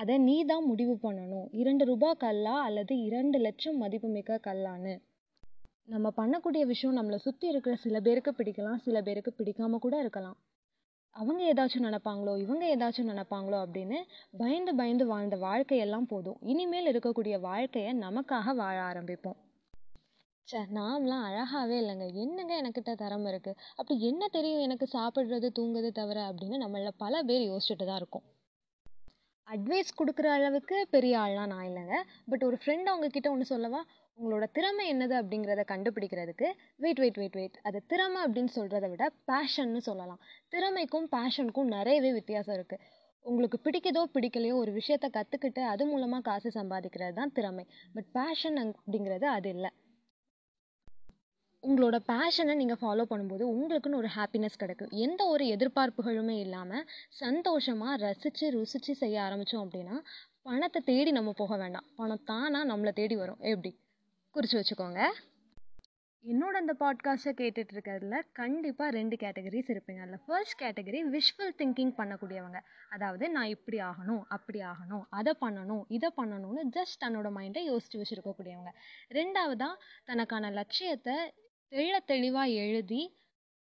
அதை 0.00 0.14
நீ 0.28 0.34
தான் 0.44 0.66
முடிவு 0.70 0.94
பண்ணணும். 1.04 1.46
இரண்டு 1.60 1.84
ரூபா 1.90 2.10
கல்லா 2.24 2.56
அல்லது 2.64 2.94
இரண்டு 3.08 3.38
லட்சம் 3.46 3.78
மதிப்புமிக்க 3.82 4.40
கல்லான்னு. 4.48 4.94
நம்ம 5.88 6.08
பண்ணக்கூடிய 6.16 6.62
விஷயம் 6.66 6.96
நம்மளை 6.96 7.16
சுற்றி 7.16 7.46
இருக்கிற 7.48 7.74
சில 7.76 8.00
பேருக்கு 8.00 8.30
பிடிக்கலாம் 8.38 8.80
சில 8.86 9.02
பேருக்கு 9.02 9.30
பிடிக்காம 9.38 9.78
கூட 9.78 9.98
இருக்கலாம். 9.98 10.36
அவங்க 11.16 11.42
ஏதாச்சும் 11.52 11.86
நினப்பாங்களோ 11.86 12.32
இவங்க 12.38 12.64
ஏதாச்சும் 12.74 13.08
நினப்பாங்களோ 13.08 13.58
அப்படின்னு 13.64 13.98
பயந்து 14.36 14.72
பயந்து 14.74 15.06
வாழ்ந்த 15.06 15.36
வாழ்க்கையெல்லாம் 15.36 16.08
போதும். 16.08 16.38
இனிமேல் 16.42 16.90
இருக்கக்கூடிய 16.92 17.40
வாழ்க்கையை 17.40 17.92
நமக்காக 17.98 18.54
வாழ 18.54 18.76
ஆரம்பிப்போம். 18.90 19.38
சே 20.48 20.58
நாம்லாம் 20.78 21.24
அழகாகவே 21.28 21.78
இல்லைங்க. 21.82 22.06
என்னங்க 22.14 22.52
எனக்கிட்ட 22.62 22.92
திறமை 22.94 23.32
இருக்குது 23.32 23.58
அப்படி 23.76 23.96
என்ன 24.00 24.28
தெரியும் 24.28 24.60
எனக்கு 24.60 24.88
சாப்பிட்றது 24.92 25.50
தூங்குறது 25.58 25.90
தவிர 25.92 26.20
அப்படின்னு 26.30 26.58
நம்மள 26.64 26.92
பல 26.96 27.22
பேர் 27.22 27.48
யோசிச்சுட்டு 27.50 27.86
தான் 27.86 28.00
இருக்கோம். 28.02 28.26
அட்வைஸ் 29.54 29.90
கொடுக்குற 29.98 30.26
அளவுக்கு 30.36 30.76
பெரிய 30.94 31.14
ஆள்லாம் 31.18 31.50
நான் 31.52 31.66
இல்லைங்க. 31.68 31.96
பட் 32.30 32.44
ஒரு 32.48 32.56
ஃப்ரெண்ட் 32.62 32.88
அவங்கக்கிட்ட 32.90 33.28
ஒன்று 33.34 33.52
சொல்லவா 33.52 33.80
உங்களோட 34.18 34.44
திறமை 34.56 34.84
என்னது? 34.92 35.14
அப்படிங்கிறத 35.20 35.64
கண்டுபிடிக்கிறதுக்கு 35.72 36.48
வெயிட் 36.84 37.00
வெயிட் 37.02 37.18
வெயிட் 37.22 37.38
வெயிட் 37.40 37.56
அது 37.68 37.78
திறமை 37.92 38.20
அப்படின்னு 38.26 38.52
சொல்கிறத 38.58 38.86
விட 38.94 39.04
பேஷன்னு 39.30 39.82
சொல்லலாம். 39.88 40.20
திறமைக்கும் 40.54 41.08
பேஷனுக்கும் 41.16 41.72
நிறையவே 41.76 42.12
வித்தியாசம் 42.12 42.56
இருக்குது 42.58 42.84
உங்களுக்கு 43.24 43.58
பிடிக்குதோ 43.64 44.02
பிடிக்கலையோ 44.14 44.56
ஒரு 44.62 44.72
விஷயத்த 44.72 45.06
கற்றுக்கிட்டு 45.16 45.62
அது 45.72 45.84
மூலமாக 45.86 46.22
காசு 46.28 46.48
சம்பாதிக்கிறது 46.60 47.14
தான் 47.20 47.32
திறமை. 47.38 47.64
பட் 47.94 48.10
பேஷன் 48.18 48.58
அப்படிங்கிறது 48.64 49.26
அது 49.36 49.48
இல்லை. 49.56 49.70
உங்களோட 51.62 51.96
பேஷனை 52.10 52.54
நீங்கள் 52.54 52.80
ஃபாலோ 52.80 53.04
பண்ணும்போது 53.10 53.44
உங்களுக்குன்னு 53.52 54.00
ஒரு 54.02 54.08
ஹாப்பினஸ் 54.16 54.58
கிடைக்கும் 54.58 54.90
எந்த 54.90 55.24
ஒரு 55.24 55.44
எதிர்பார்ப்புகளுமே 55.44 56.36
இல்லாமல் 56.38 56.84
சந்தோஷமாக 57.08 57.96
ரசித்து 57.96 58.50
ருசித்து 58.50 58.94
செய்ய 58.94 59.22
ஆரம்பித்தோம் 59.22 59.64
அப்படின்னா 59.64 59.96
பணத்தை 60.42 60.80
தேடி 60.84 61.10
நம்ம 61.10 61.32
போக 61.32 61.56
வேண்டாம். 61.56 61.86
பணம் 61.96 62.24
தானாக 62.24 62.68
நம்மளை 62.72 62.92
தேடி 62.92 63.16
வரும். 63.16 63.40
எப்படி? 63.42 63.72
குறித்து 64.34 64.56
வச்சுக்கோங்க. 64.58 65.00
என்னோட 66.24 66.52
அந்த 66.52 66.74
பாட்காஸ்ட்டை 66.80 67.32
கேட்டுட்டு 67.40 67.72
இருக்கிறதுல 67.74 68.16
கண்டிப்பாக 68.32 68.90
ரெண்டு 68.90 69.16
கேட்டகரிஸ் 69.16 69.70
இருப்பீங்க. 69.74 70.00
அதில் 70.00 70.22
ஃபர்ஸ்ட் 70.26 70.56
கேட்டகரி 70.62 71.00
விஷுவல் 71.14 71.54
திங்கிங் 71.58 71.92
பண்ணக்கூடியவங்க. 71.98 72.60
அதாவது 72.88 73.24
நான் 73.28 73.52
இப்படி 73.56 73.78
ஆகணும் 73.80 74.22
அப்படி 74.28 74.60
ஆகணும் 74.60 75.04
அதை 75.10 75.34
பண்ணணும் 75.40 75.84
இதை 75.88 76.10
பண்ணணும்னு 76.16 76.64
ஜஸ்ட் 76.76 77.02
தன்னோட 77.04 77.30
மைண்டை 77.38 77.62
யோசித்து 77.64 78.00
வச்சுருக்கக்கூடியவங்க. 78.00 78.72
ரெண்டாவதாக 79.10 79.74
தனக்கான 80.04 80.50
லட்சியத்தை 80.50 81.16
தெள்ள 81.72 81.96
தெளிவாக 82.12 82.54
எழுதி 82.64 83.00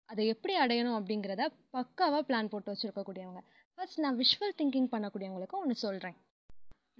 அதை 0.09 0.23
எப்படி 0.27 0.53
அடையணும் 0.57 0.97
அப்படிங்கிறத 0.99 1.43
பக்காவாக 1.75 2.21
பிளான் 2.27 2.51
போட்டு 2.51 2.71
வச்சுருக்கக்கூடியவங்க. 2.71 3.41
ஃபர்ஸ்ட் 3.73 3.99
நான் 3.99 4.19
விஷுவல் 4.21 4.55
திங்கிங் 4.59 4.89
பண்ணக்கூடியவங்களுக்கு 4.93 5.59
ஒன்று 5.61 5.75
சொல்கிறேன் 5.85 6.17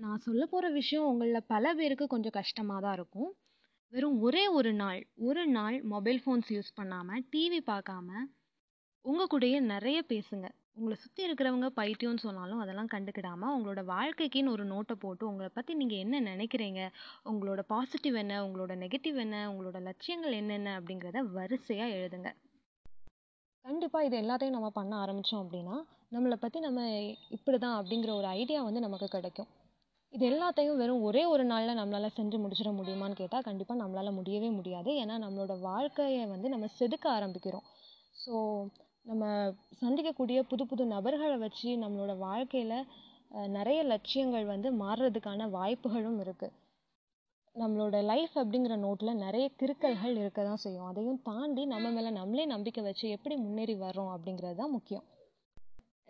நான் 0.03 0.24
சொல்ல 0.25 0.44
போகிற 0.46 0.65
விஷயம் 0.72 1.08
உங்களில் 1.12 1.48
பல 1.53 1.74
பேருக்கு 1.74 2.06
கொஞ்சம் 2.08 2.36
கஷ்டமாக 2.39 2.79
தான் 2.86 2.96
இருக்கும். 3.00 3.32
வெறும் 3.94 4.18
ஒரே 4.22 4.44
ஒரு 4.58 4.72
நாள் 4.74 5.00
ஒரு 5.27 5.44
நாள் 5.48 5.77
மொபைல் 5.94 6.20
ஃபோன்ஸ் 6.25 6.50
யூஸ் 6.56 6.75
பண்ணாமல் 6.75 7.24
டிவி 7.34 7.60
பார்க்காம 7.72 8.10
உங்கள் 9.06 9.32
கூடயே 9.34 9.60
நிறைய 9.74 10.00
பேசுங்க. 10.12 10.48
உங்களை 10.79 10.95
சுற்றி 11.03 11.21
இருக்கிறவங்க 11.27 11.67
பைத்தியம்னு 11.77 12.24
சொன்னாலும் 12.25 12.59
அதெல்லாம் 12.63 12.91
கண்டுக்கிடாமல் 12.91 13.53
உங்களோட 13.55 13.81
வாழ்க்கைக்குன்னு 13.86 14.53
ஒரு 14.55 14.65
நோட்டை 14.65 14.95
போட்டு 15.03 15.24
உங்களை 15.27 15.50
பற்றி 15.53 15.74
நீங்கள் 15.74 16.01
என்ன 16.03 16.21
நினைக்கிறீங்க? 16.29 16.81
உங்களோட 17.31 17.62
பாசிட்டிவ் 17.74 18.15
என்ன? 18.15 18.36
உங்களோட 18.45 18.75
நெகட்டிவ் 18.83 19.17
என்ன? 19.25 19.38
உங்களோட 19.51 19.79
லட்சியங்கள் 19.88 20.38
என்னென்ன? 20.41 20.75
அப்படிங்கிறத 20.79 21.24
வரிசையாக 21.38 21.95
எழுதுங்க. 21.98 22.31
கண்டிப்பாக 23.65 24.07
இது 24.07 24.17
எல்லாத்தையும் 24.24 24.57
நம்ம 24.57 24.69
பண்ண 24.79 24.93
ஆரம்பித்தோம் 25.03 25.43
அப்படின்னா 25.43 25.77
நம்மளை 26.15 26.38
பற்றி 26.43 26.59
நம்ம 26.67 26.81
இப்படி 27.38 27.57
தான் 27.57 27.77
அப்படிங்கிற 27.79 28.12
ஒரு 28.19 28.27
ஐடியா 28.39 28.59
வந்து 28.67 28.86
நமக்கு 28.86 29.07
கிடைக்கும். 29.15 29.50
இது 30.13 30.24
எல்லாத்தையும் 30.31 30.79
வெறும் 30.81 31.05
ஒரே 31.07 31.24
ஒரு 31.33 31.43
நாளில் 31.43 31.79
நம்மளால் 31.79 32.15
செஞ்சு 32.19 32.38
முடிச்சிட 32.43 32.69
முடியுமான்னு 32.77 33.19
கேட்டால் 33.21 33.48
கண்டிப்பாக 33.50 33.81
நம்மளால் 33.81 34.17
முடியவே 34.19 34.50
முடியாது. 34.59 34.91
ஏன்னா 35.01 35.17
நம்மளோட 35.25 35.55
வாழ்க்கையை 35.69 36.24
வந்து 36.36 36.50
நம்ம 36.50 36.69
செதுக்க 36.79 37.05
ஆரம்பிக்கிறோம். 37.17 37.67
ஸோ 38.24 38.33
நம்ம 39.06 39.25
சந்திக்கக்கூடிய 39.82 40.39
புது 40.50 40.63
புது 40.65 40.84
நபர்களை 40.96 41.38
வச்சு 41.44 41.70
நம்மளோட 41.84 42.13
வாழ்க்கையில் 42.27 42.75
நிறைய 43.58 43.79
லட்சியங்கள் 43.84 44.46
வந்து 44.53 44.70
மாறுறதுக்கான 44.84 45.48
வாய்ப்புகளும் 45.58 46.20
இருக்குது 46.25 46.56
நம்மளோட 47.56 47.98
லைஃப் 48.10 48.36
அப்படிங்கிற 48.41 48.75
நோட்டில் 48.86 49.22
நிறைய 49.24 49.46
கிறுக்கல்கள் 49.60 50.20
இருக்க 50.22 50.39
தான் 50.44 50.62
செய்யும். 50.63 50.88
அதையும் 50.91 51.22
தாண்டி 51.29 51.63
நம்ம 51.74 51.88
மேலே 51.96 52.10
நம்மளே 52.20 52.46
நம்பிக்கை 52.53 52.82
வச்சு 52.84 53.06
எப்படி 53.15 53.36
முன்னேறி 53.46 53.75
வர்றோம் 53.86 54.12
அப்படிங்கிறது 54.15 54.58
தான் 54.62 54.75
முக்கியம். 54.77 55.06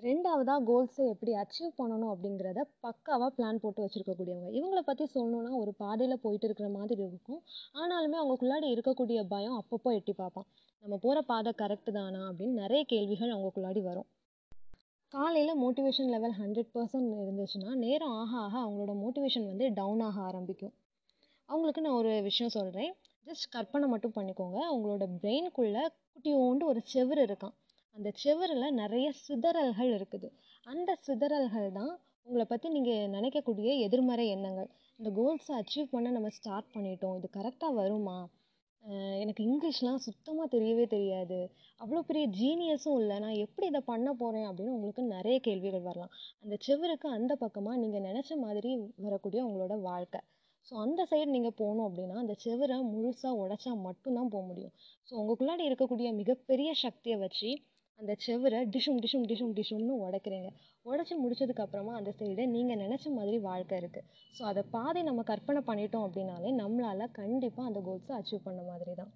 ரெண்டாவதாக 0.06 0.62
கோல்ஸை 0.70 1.04
எப்படி 1.14 1.32
அச்சீவ் 1.42 1.72
பண்ணணும் 1.80 2.12
அப்படிங்கிறத 2.12 2.60
பக்காவாக 2.86 3.30
பிளான் 3.38 3.60
போட்டு 3.64 3.84
வச்சுருக்கக்கூடியவங்க. 3.84 4.50
இவங்கள 4.60 4.80
பற்றி 4.80 5.06
சொல்லணுன்னா 5.16 5.52
ஒரு 5.62 5.72
பாதையில் 5.74 6.22
போயிட்டு 6.22 6.48
இருக்கிற 6.48 6.68
மாதிரி 6.70 7.02
இருக்கும். 7.08 7.42
ஆனாலுமே 7.82 8.18
அவங்களுக்குள்ளாடி 8.22 8.68
இருக்கக்கூடிய 8.76 9.22
பயம் 9.34 9.58
அப்பப்போ 9.62 9.92
எட்டி 9.98 10.14
பார்ப்பான். 10.14 10.48
நம்ம 10.84 10.98
போகிற 11.06 11.22
பாதை 11.32 11.52
கரெக்டு 11.62 11.92
தானா 11.92 12.22
அப்படின்னு 12.30 12.62
நிறைய 12.64 12.84
கேள்விகள் 12.84 13.34
அவங்களுக்குள்ளாடி 13.36 13.82
வரும். 13.82 14.08
காலையில் 15.14 15.60
மோட்டிவேஷன் 15.64 16.12
லெவல் 16.16 16.36
ஹண்ட்ரட் 16.42 16.72
பர்சன்ட் 16.76 17.14
இருந்துச்சுன்னா 17.24 17.72
நேரம் 17.86 18.16
ஆக 18.22 18.32
ஆக 18.46 18.56
அவங்களோட 18.66 18.94
மோட்டிவேஷன் 19.04 19.48
வந்து 19.52 19.68
டவுன் 19.80 20.04
ஆக 20.08 20.20
ஆரம்பிக்கும். 20.22 20.74
அவங்களுக்கு 21.50 21.82
நான் 21.82 22.00
ஒரு 22.02 22.12
விஷயம் 22.22 22.56
சொல்கிறேன் 22.58 22.92
ஜஸ்ட் 23.28 23.48
கற்பனை 23.50 23.88
மட்டும் 23.88 24.14
பண்ணிக்கோங்க. 24.18 24.60
அவங்களோட 24.72 25.06
பிரெயினுக்குள்ளே 25.22 25.84
குட்டியோண்டு 26.12 26.64
ஒரு 26.72 26.82
செவர் 26.94 27.22
இருக்கான். 27.28 27.56
அந்த 27.96 28.10
செவரில் 28.24 28.78
நிறைய 28.82 29.08
சிதறல்கள் 29.26 29.92
இருக்குது. 29.98 30.28
அந்த 30.72 30.92
சிதறல்கள் 31.06 31.70
தான் 31.78 31.94
உங்களை 32.28 32.46
பற்றி 32.52 32.68
நீங்கள் 32.76 33.12
நினைக்கக்கூடிய 33.16 33.70
எதிர்மறை 33.86 34.26
எண்ணங்கள். 34.36 34.70
இந்த 35.00 35.10
கோல்ஸை 35.18 35.54
அச்சீவ் 35.62 35.94
பண்ண 35.94 36.08
நம்ம 36.18 36.30
ஸ்டார்ட் 36.38 36.74
பண்ணிட்டோம். 36.76 37.16
இது 37.20 37.30
கரெக்டாக 37.38 37.78
வருமா? 37.80 38.18
எனக்கு 39.22 39.42
இங்கிலீஷ்லாம் 39.48 40.04
சுத்தமாக 40.06 40.48
தெரியவே 40.56 40.86
தெரியாது. 40.94 41.40
அவ்வளோ 41.84 42.02
பெரிய 42.10 42.26
ஜீனியஸும் 42.40 43.00
இல்லை. 43.02 43.16
நான் 43.24 43.42
எப்படி 43.46 43.66
இதை 43.72 43.82
பண்ண 43.92 44.10
போகிறேன் 44.22 44.48
அப்படின்னு 44.50 44.76
உங்களுக்கு 44.76 45.04
நிறைய 45.16 45.38
கேள்விகள் 45.48 45.88
வரலாம். 45.88 46.14
அந்த 46.44 46.56
செவருக்கு 46.68 47.08
அந்த 47.18 47.36
பக்கமாக 47.44 47.82
நீங்கள் 47.84 48.06
நினச்ச 48.10 48.38
மாதிரி 48.46 48.72
வரக்கூடிய 49.08 49.42
உங்களோட 49.48 49.76
வாழ்க்கை. 49.90 50.22
ஸோ 50.68 50.76
அந்த 50.86 51.02
சைடு 51.12 51.30
நீங்கள் 51.36 51.58
போகணும் 51.60 51.88
அப்படின்னா 51.88 52.16
அந்த 52.24 52.36
செவரை 52.44 52.78
முழுசாக 52.94 53.42
உடச்சா 53.44 53.74
மட்டும்தான் 53.88 54.32
போக 54.36 54.44
முடியும். 54.50 54.74
ஸோ 55.08 55.14
உங்களுக்குள்ளாடி 55.22 55.64
இருக்கக்கூடிய 55.70 56.10
மிகப்பெரிய 56.22 56.72
சக்தியை 56.86 57.18
வச்சு 57.26 57.52
அந்த 58.00 58.14
செவரை 58.26 58.60
டிஷும் 58.74 59.00
டிஷும் 59.04 59.26
டிஷும் 59.30 59.54
டிஷும்னு 59.58 59.96
உடைக்கிறீங்க. 60.04 60.50
உடச்சி 60.90 61.16
முடிச்சதுக்கப்புறமா 61.24 61.94
அந்த 62.00 62.12
சைடு 62.20 62.44
நீங்கள் 62.54 62.80
நினச்ச 62.84 63.06
மாதிரி 63.16 63.38
வாழ்க்கை 63.48 63.78
இருக்குது 63.82 64.06
ஸோ 64.38 64.44
அதை 64.52 64.62
பாதி 64.76 65.02
நம்ம 65.08 65.24
கற்பனை 65.32 65.62
பண்ணிட்டோம் 65.70 66.06
அப்படின்னாலே 66.08 66.52
நம்மளால் 66.62 67.16
கண்டிப்பாக 67.20 67.70
அந்த 67.70 67.82
கோல்ஸை 67.88 68.14
அச்சீவ் 68.20 68.46
பண்ண 68.48 68.62
மாதிரி 68.70 68.94
தான். 69.02 69.12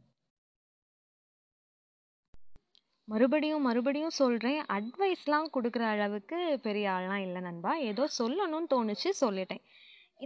மறுபடியும் 3.08 3.66
மறுபடியும் 3.68 4.18
சொல்கிறேன் 4.20 4.60
அட்வைஸ்லாம் 4.76 5.50
கொடுக்குற 5.56 5.86
அளவுக்கு 5.94 6.38
பெரிய 6.68 6.86
ஆள்லாம் 6.96 7.24
இல்லை 7.28 7.42
நண்பா. 7.48 7.72
ஏதோ 7.92 8.04
சொல்லணும்னு 8.20 8.72
தோணுச்சு 8.74 9.10
சொல்லிட்டேன். 9.24 9.64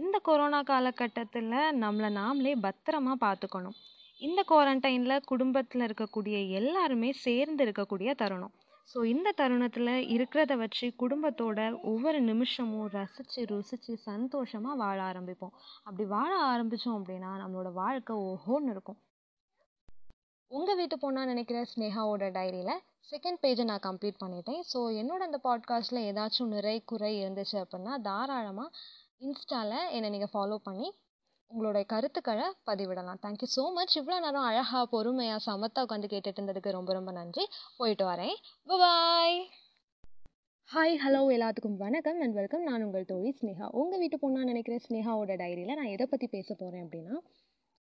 இந்த 0.02 0.16
கொரோனா 0.28 0.60
காலகட்டத்தில் 0.72 1.54
நம்மளை 1.84 2.10
நாமளே 2.20 2.52
பத்திரமா 2.66 3.14
பார்த்துக்கணும். 3.26 3.78
இந்த 4.20 4.40
குவாரண்டைனில் 4.48 5.24
குடும்பத்தில் 5.24 5.84
இருக்கக்கூடிய 5.86 6.36
எல்லாருமே 6.50 7.10
சேர்ந்து 7.24 7.62
இருக்கக்கூடிய 7.64 8.10
தருணம். 8.14 8.54
ஸோ 8.88 8.98
இந்த 9.04 9.28
தருணத்தில் 9.32 9.92
இருக்கிறத 10.14 10.52
வச்சு 10.56 10.86
குடும்பத்தோட 11.02 11.58
ஒவ்வொரு 11.82 12.20
நிமிஷமும் 12.20 12.88
ரசித்து 12.88 13.42
ருசித்து 13.46 13.96
சந்தோஷமாக 13.96 14.76
வாழ 14.76 14.98
ஆரம்பிப்போம். 15.02 15.54
அப்படி 15.84 16.04
வாழ 16.08 16.32
ஆரம்பித்தோம் 16.52 16.96
அப்படின்னா 16.98 17.30
நம்மளோட 17.42 17.72
வாழ்க்கை 17.72 18.16
ஓஹோன்னு 18.30 18.70
இருக்கும். 18.70 18.98
உங்கள் 20.50 20.76
வீட்டு 20.76 20.98
போனால் 20.98 21.26
நினைக்கிற 21.26 21.58
ஸ்னேகாவோட 21.72 22.26
டைரியில் 22.38 22.76
செகண்ட் 23.10 23.40
பேஜை 23.42 23.64
நான் 23.64 23.86
கம்ப்ளீட் 23.88 24.22
பண்ணிட்டேன். 24.24 24.62
ஸோ 24.72 24.78
என்னோட 25.00 25.20
அந்த 25.28 25.40
பாட்காஸ்ட்டில் 25.48 26.06
ஏதாச்சும் 26.10 26.54
நிறை 26.56 26.76
குறை 26.92 27.12
இருந்துச்சு 27.22 27.58
அப்படின்னா 27.64 27.94
தாராளமாக 28.08 28.74
இன்ஸ்டாவில் 29.20 29.90
என்னை 29.96 30.10
நீங்கள் 30.10 30.32
ஃபாலோ 30.34 30.58
பண்ணி 30.64 30.88
உங்களுடைய 31.50 31.84
கருத்துக்களை 31.92 32.46
பதிவிடலாம். 32.68 33.20
தேங்க்யூ 33.24 33.46
ஸோ 33.54 33.62
மச் 33.76 33.94
இவ்வளோ 33.98 34.16
நேரம் 34.24 34.46
அழகாக 34.48 34.82
பொறுமையாக 34.94 35.40
சமத்தாக 35.46 35.86
உட்காந்து 35.86 36.10
கேட்டுட்டு 36.12 36.38
இருந்ததுக்கு 36.40 36.76
ரொம்ப 36.78 36.92
ரொம்ப 36.92 37.10
நன்றி. 37.12 37.44
போயிட்டு 37.78 38.04
வரேன். 38.10 38.36
பாய் 38.72 39.38
ஹாய் 40.68 40.96
ஹலோ 41.04 41.20
எல்லாத்துக்கும் 41.34 41.78
வணக்கம் 41.84 42.18
அண்ட் 42.24 42.34
வெல்கம் 42.34 42.66
நான் 42.68 42.84
உங்கள் 42.86 43.06
தோழி 43.12 43.30
ஸ்னேகா. 43.38 43.66
உங்கள் 43.80 44.00
வீட்டு 44.02 44.16
பொண்ணா 44.24 44.40
நினைக்கிற 44.50 44.76
ஸ்னேகாவோட 44.86 45.34
டைரியில் 45.42 45.78
நான் 45.80 45.92
எதை 45.94 46.06
பற்றி 46.10 46.26
பேச 46.34 46.48
போகிறேன் 46.54 46.84
அப்படின்னா 46.86 47.16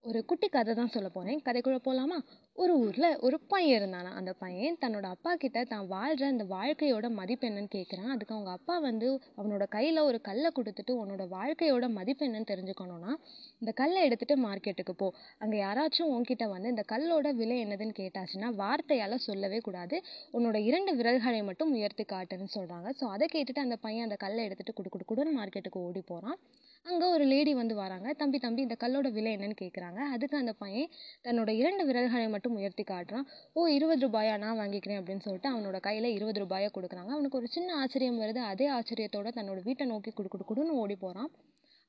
ஒரு 0.04 0.20
குட்டி 0.24 0.48
கதை 0.48 0.72
தான் 0.74 0.92
சொல்ல 0.92 1.08
போகிறேன் 1.08 1.40
கதைக்குள்ளே 1.46 1.78
போகலாமா 1.78 2.16
ஒரு 2.58 2.72
ஊரில் 2.78 3.16
ஒரு 3.20 3.36
பையன் 3.48 3.76
இருந்தானா? 3.78 4.10
அந்த 4.10 4.32
பையன் 4.32 4.78
தன்னோட 4.80 5.06
அப்பா 5.06 5.32
கிட்ட 5.34 5.64
தான் 5.64 5.86
வாழ்கிற 5.86 6.26
அந்த 6.26 6.44
வாழ்க்கையோட 6.44 7.06
மதிப்பு 7.10 7.44
என்னன்னு 7.48 7.70
கேட்குறான் 7.74 8.12
அதுக்கு 8.14 8.34
அவங்க 8.34 8.50
அப்பா 8.50 8.74
வந்து 8.78 9.08
அவனோட 9.36 9.64
கையில் 9.68 10.00
ஒரு 10.00 10.18
கல்லை 10.20 10.50
கொடுத்துட்டு 10.56 10.94
உன்னோட 11.02 11.24
வாழ்க்கையோட 11.30 11.88
மதிப்பு 11.88 12.24
என்னன்னு 12.26 12.50
தெரிஞ்சுக்கணுன்னா 12.50 13.12
இந்த 13.60 13.72
கல்லை 13.72 14.02
எடுத்துகிட்டு 14.08 14.36
மார்க்கெட்டுக்கு 14.46 14.94
போ. 14.94 15.08
அங்கே 15.38 15.58
யாராச்சும் 15.58 16.12
உன்கிட்ட 16.14 16.46
வந்து 16.48 16.68
இந்த 16.68 16.84
கல்லோட 16.88 17.32
விலை 17.32 17.58
என்னதுன்னு 17.64 17.96
கேட்டாச்சுன்னா 18.00 18.50
வார்த்தையால் 18.62 19.24
சொல்லவே 19.28 19.60
கூடாது. 19.60 19.98
உன்னோட 20.32 20.56
இரண்டு 20.70 20.94
விரல்களை 20.94 21.42
மட்டும் 21.42 21.72
உயர்த்தி 21.72 22.06
காட்டுன்னு 22.06 22.54
சொல்கிறாங்க 22.56 22.90
ஸோ 23.00 23.06
அதை 23.16 23.28
கேட்டுட்டு 23.34 23.66
அந்த 23.66 23.78
பையன் 23.78 24.08
அந்த 24.08 24.18
கல்லை 24.24 24.42
எடுத்துகிட்டு 24.48 24.78
குடு 24.80 24.90
குடு 24.90 25.06
குடுன்னு 25.12 25.38
மார்க்கெட்டுக்கு 25.38 25.84
ஓடி 25.86 26.04
போகிறான் 26.06 26.38
அங்கே 26.86 27.06
ஒரு 27.06 27.24
லேடி 27.24 27.52
வந்து 27.54 27.74
வராங்க. 27.74 28.12
தம்பி 28.12 28.38
தம்பி 28.38 28.60
இந்த 28.62 28.76
கல்லோட 28.80 29.08
விலை 29.12 29.36
என்னன்னு 29.36 29.56
கேட்குறாங்க 29.60 30.00
அதுக்கு 30.14 30.36
அந்த 30.36 30.52
பையன் 30.52 30.90
தன்னோட 31.24 31.50
இரண்டு 31.60 31.82
விரல்களை 31.86 32.28
மட்டும் 32.28 32.54
உயர்த்தி 32.54 32.84
காட்டுறான். 32.90 33.26
ஓ 33.52 33.66
இருபது 33.66 34.02
ரூபாயா? 34.06 34.34
நான் 34.38 34.58
வாங்கிக்கிறேன் 34.58 35.00
அப்படின்னு 35.00 35.24
சொல்லிட்டு 35.26 35.50
அவனோட 35.54 35.80
கையில் 35.80 36.08
இருபது 36.10 36.38
ரூபாயை 36.38 36.70
கொடுக்குறாங்க. 36.76 37.12
அவனுக்கு 37.16 37.38
ஒரு 37.38 37.48
சின்ன 37.56 37.74
ஆச்சரியம் 37.74 38.20
வருது. 38.20 38.42
அதே 38.52 38.68
ஆச்சரியத்தோட 38.70 39.30
தன்னோட 39.38 39.62
வீட்டை 39.62 39.86
நோக்கி 39.86 40.10
குடு 40.10 40.28
குடு 40.28 40.46
குடுன்னு 40.50 40.78
ஓடி 40.82 40.96
போகிறான் 40.96 41.30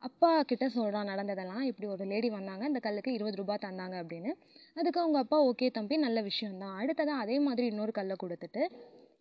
அப்பா 0.01 0.43
கிட்ட 0.43 0.65
சொல்கிறான் 0.69 1.05
நடந்ததெல்லாம். 1.05 1.61
இப்படி 1.61 1.87
ஒரு 1.93 2.03
லேடி 2.05 2.29
வந்தாங்க. 2.29 2.65
இந்த 2.65 2.79
கல்லுக்கு 2.79 3.13
இருபது 3.13 3.35
ரூபாய் 3.35 3.63
தந்தாங்க 3.65 3.95
அப்படின்னு. 4.03 4.31
அதுக்கு 4.73 4.99
அவங்க 4.99 5.17
அப்பா 5.17 5.37
ஓகே 5.45 5.69
தம்பி 5.71 5.97
நல்ல 5.97 6.21
விஷயம்தான். 6.21 6.75
அடுத்ததாக 6.81 7.23
அதே 7.25 7.37
மாதிரி 7.39 7.67
இன்னொரு 7.67 7.91
கல்லை 7.91 8.15
கொடுத்துட்டு 8.23 8.63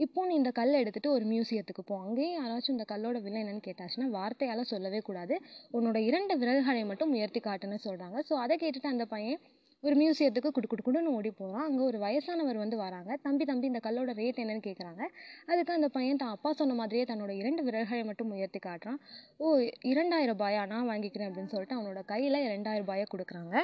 இப்போ 0.05 0.21
நீ 0.27 0.35
இந்த 0.41 0.51
கல்லை 0.59 0.77
எடுத்துகிட்டு 0.83 1.11
ஒரு 1.15 1.25
மியூசியத்துக்கு 1.31 1.83
போ. 1.87 1.95
அங்கேயும் 2.03 2.37
யாராச்சும் 2.39 2.75
இந்த 2.75 2.85
கல்லோட 2.91 3.17
விலை 3.25 3.39
என்னன்னு 3.43 3.63
கேட்டாச்சுன்னா 3.65 4.07
வார்த்தையால் 4.17 4.69
சொல்லவே 4.73 5.01
கூடாது. 5.09 5.35
உன்னோட 5.77 5.99
இரண்டு 6.09 6.35
விரல்களை 6.43 6.83
மட்டும் 6.91 7.15
உயர்த்தி 7.17 7.41
காட்டுன்னு 7.47 7.79
சொல்கிறாங்க 7.87 8.21
ஸோ 8.29 8.35
அதை 8.45 8.57
கேட்டுட்டு 8.63 8.93
அந்த 8.93 9.07
பையன் 9.15 9.41
ஒரு 9.83 9.95
மியூசியத்துக்கு 10.03 10.51
குடு 10.55 10.69
குடு 10.71 10.83
குடுன்னு 10.87 11.11
ஓடி 11.17 11.31
போகிறான் 11.41 11.67
அங்கே 11.67 11.83
ஒரு 11.89 11.99
வயசானவர் 12.05 12.63
வந்து 12.63 12.77
வராங்க. 12.85 13.11
தம்பி 13.27 13.45
தம்பி 13.51 13.67
இந்த 13.73 13.81
கல்லோட 13.89 14.13
ரேட் 14.21 14.41
என்னன்னு 14.45 14.65
கேட்குறாங்க 14.69 15.03
அதுக்கு 15.51 15.77
அந்த 15.79 15.91
பையன் 15.97 16.23
தான் 16.23 16.35
அப்பா 16.37 16.53
சொன்ன 16.61 16.77
மாதிரியே 16.81 17.05
தன்னோட 17.11 17.35
இரண்டு 17.43 17.65
விரல்களை 17.69 18.05
மட்டும் 18.11 18.33
உயர்த்தி 18.37 18.63
காட்டுறான். 18.69 18.99
ஓ 19.43 19.59
இரண்டாயிரம் 19.93 20.35
ரூபாயா? 20.35 20.65
நான் 20.75 20.89
வாங்கிக்கிறேன் 20.93 21.31
அப்படின்னு 21.31 21.53
சொல்லிட்டு 21.55 21.79
அவனோட 21.79 22.03
கையில் 22.15 22.41
ரெண்டாயிரம் 22.55 22.87
ரூபாயை 22.87 23.07
கொடுக்குறாங்க. 23.15 23.57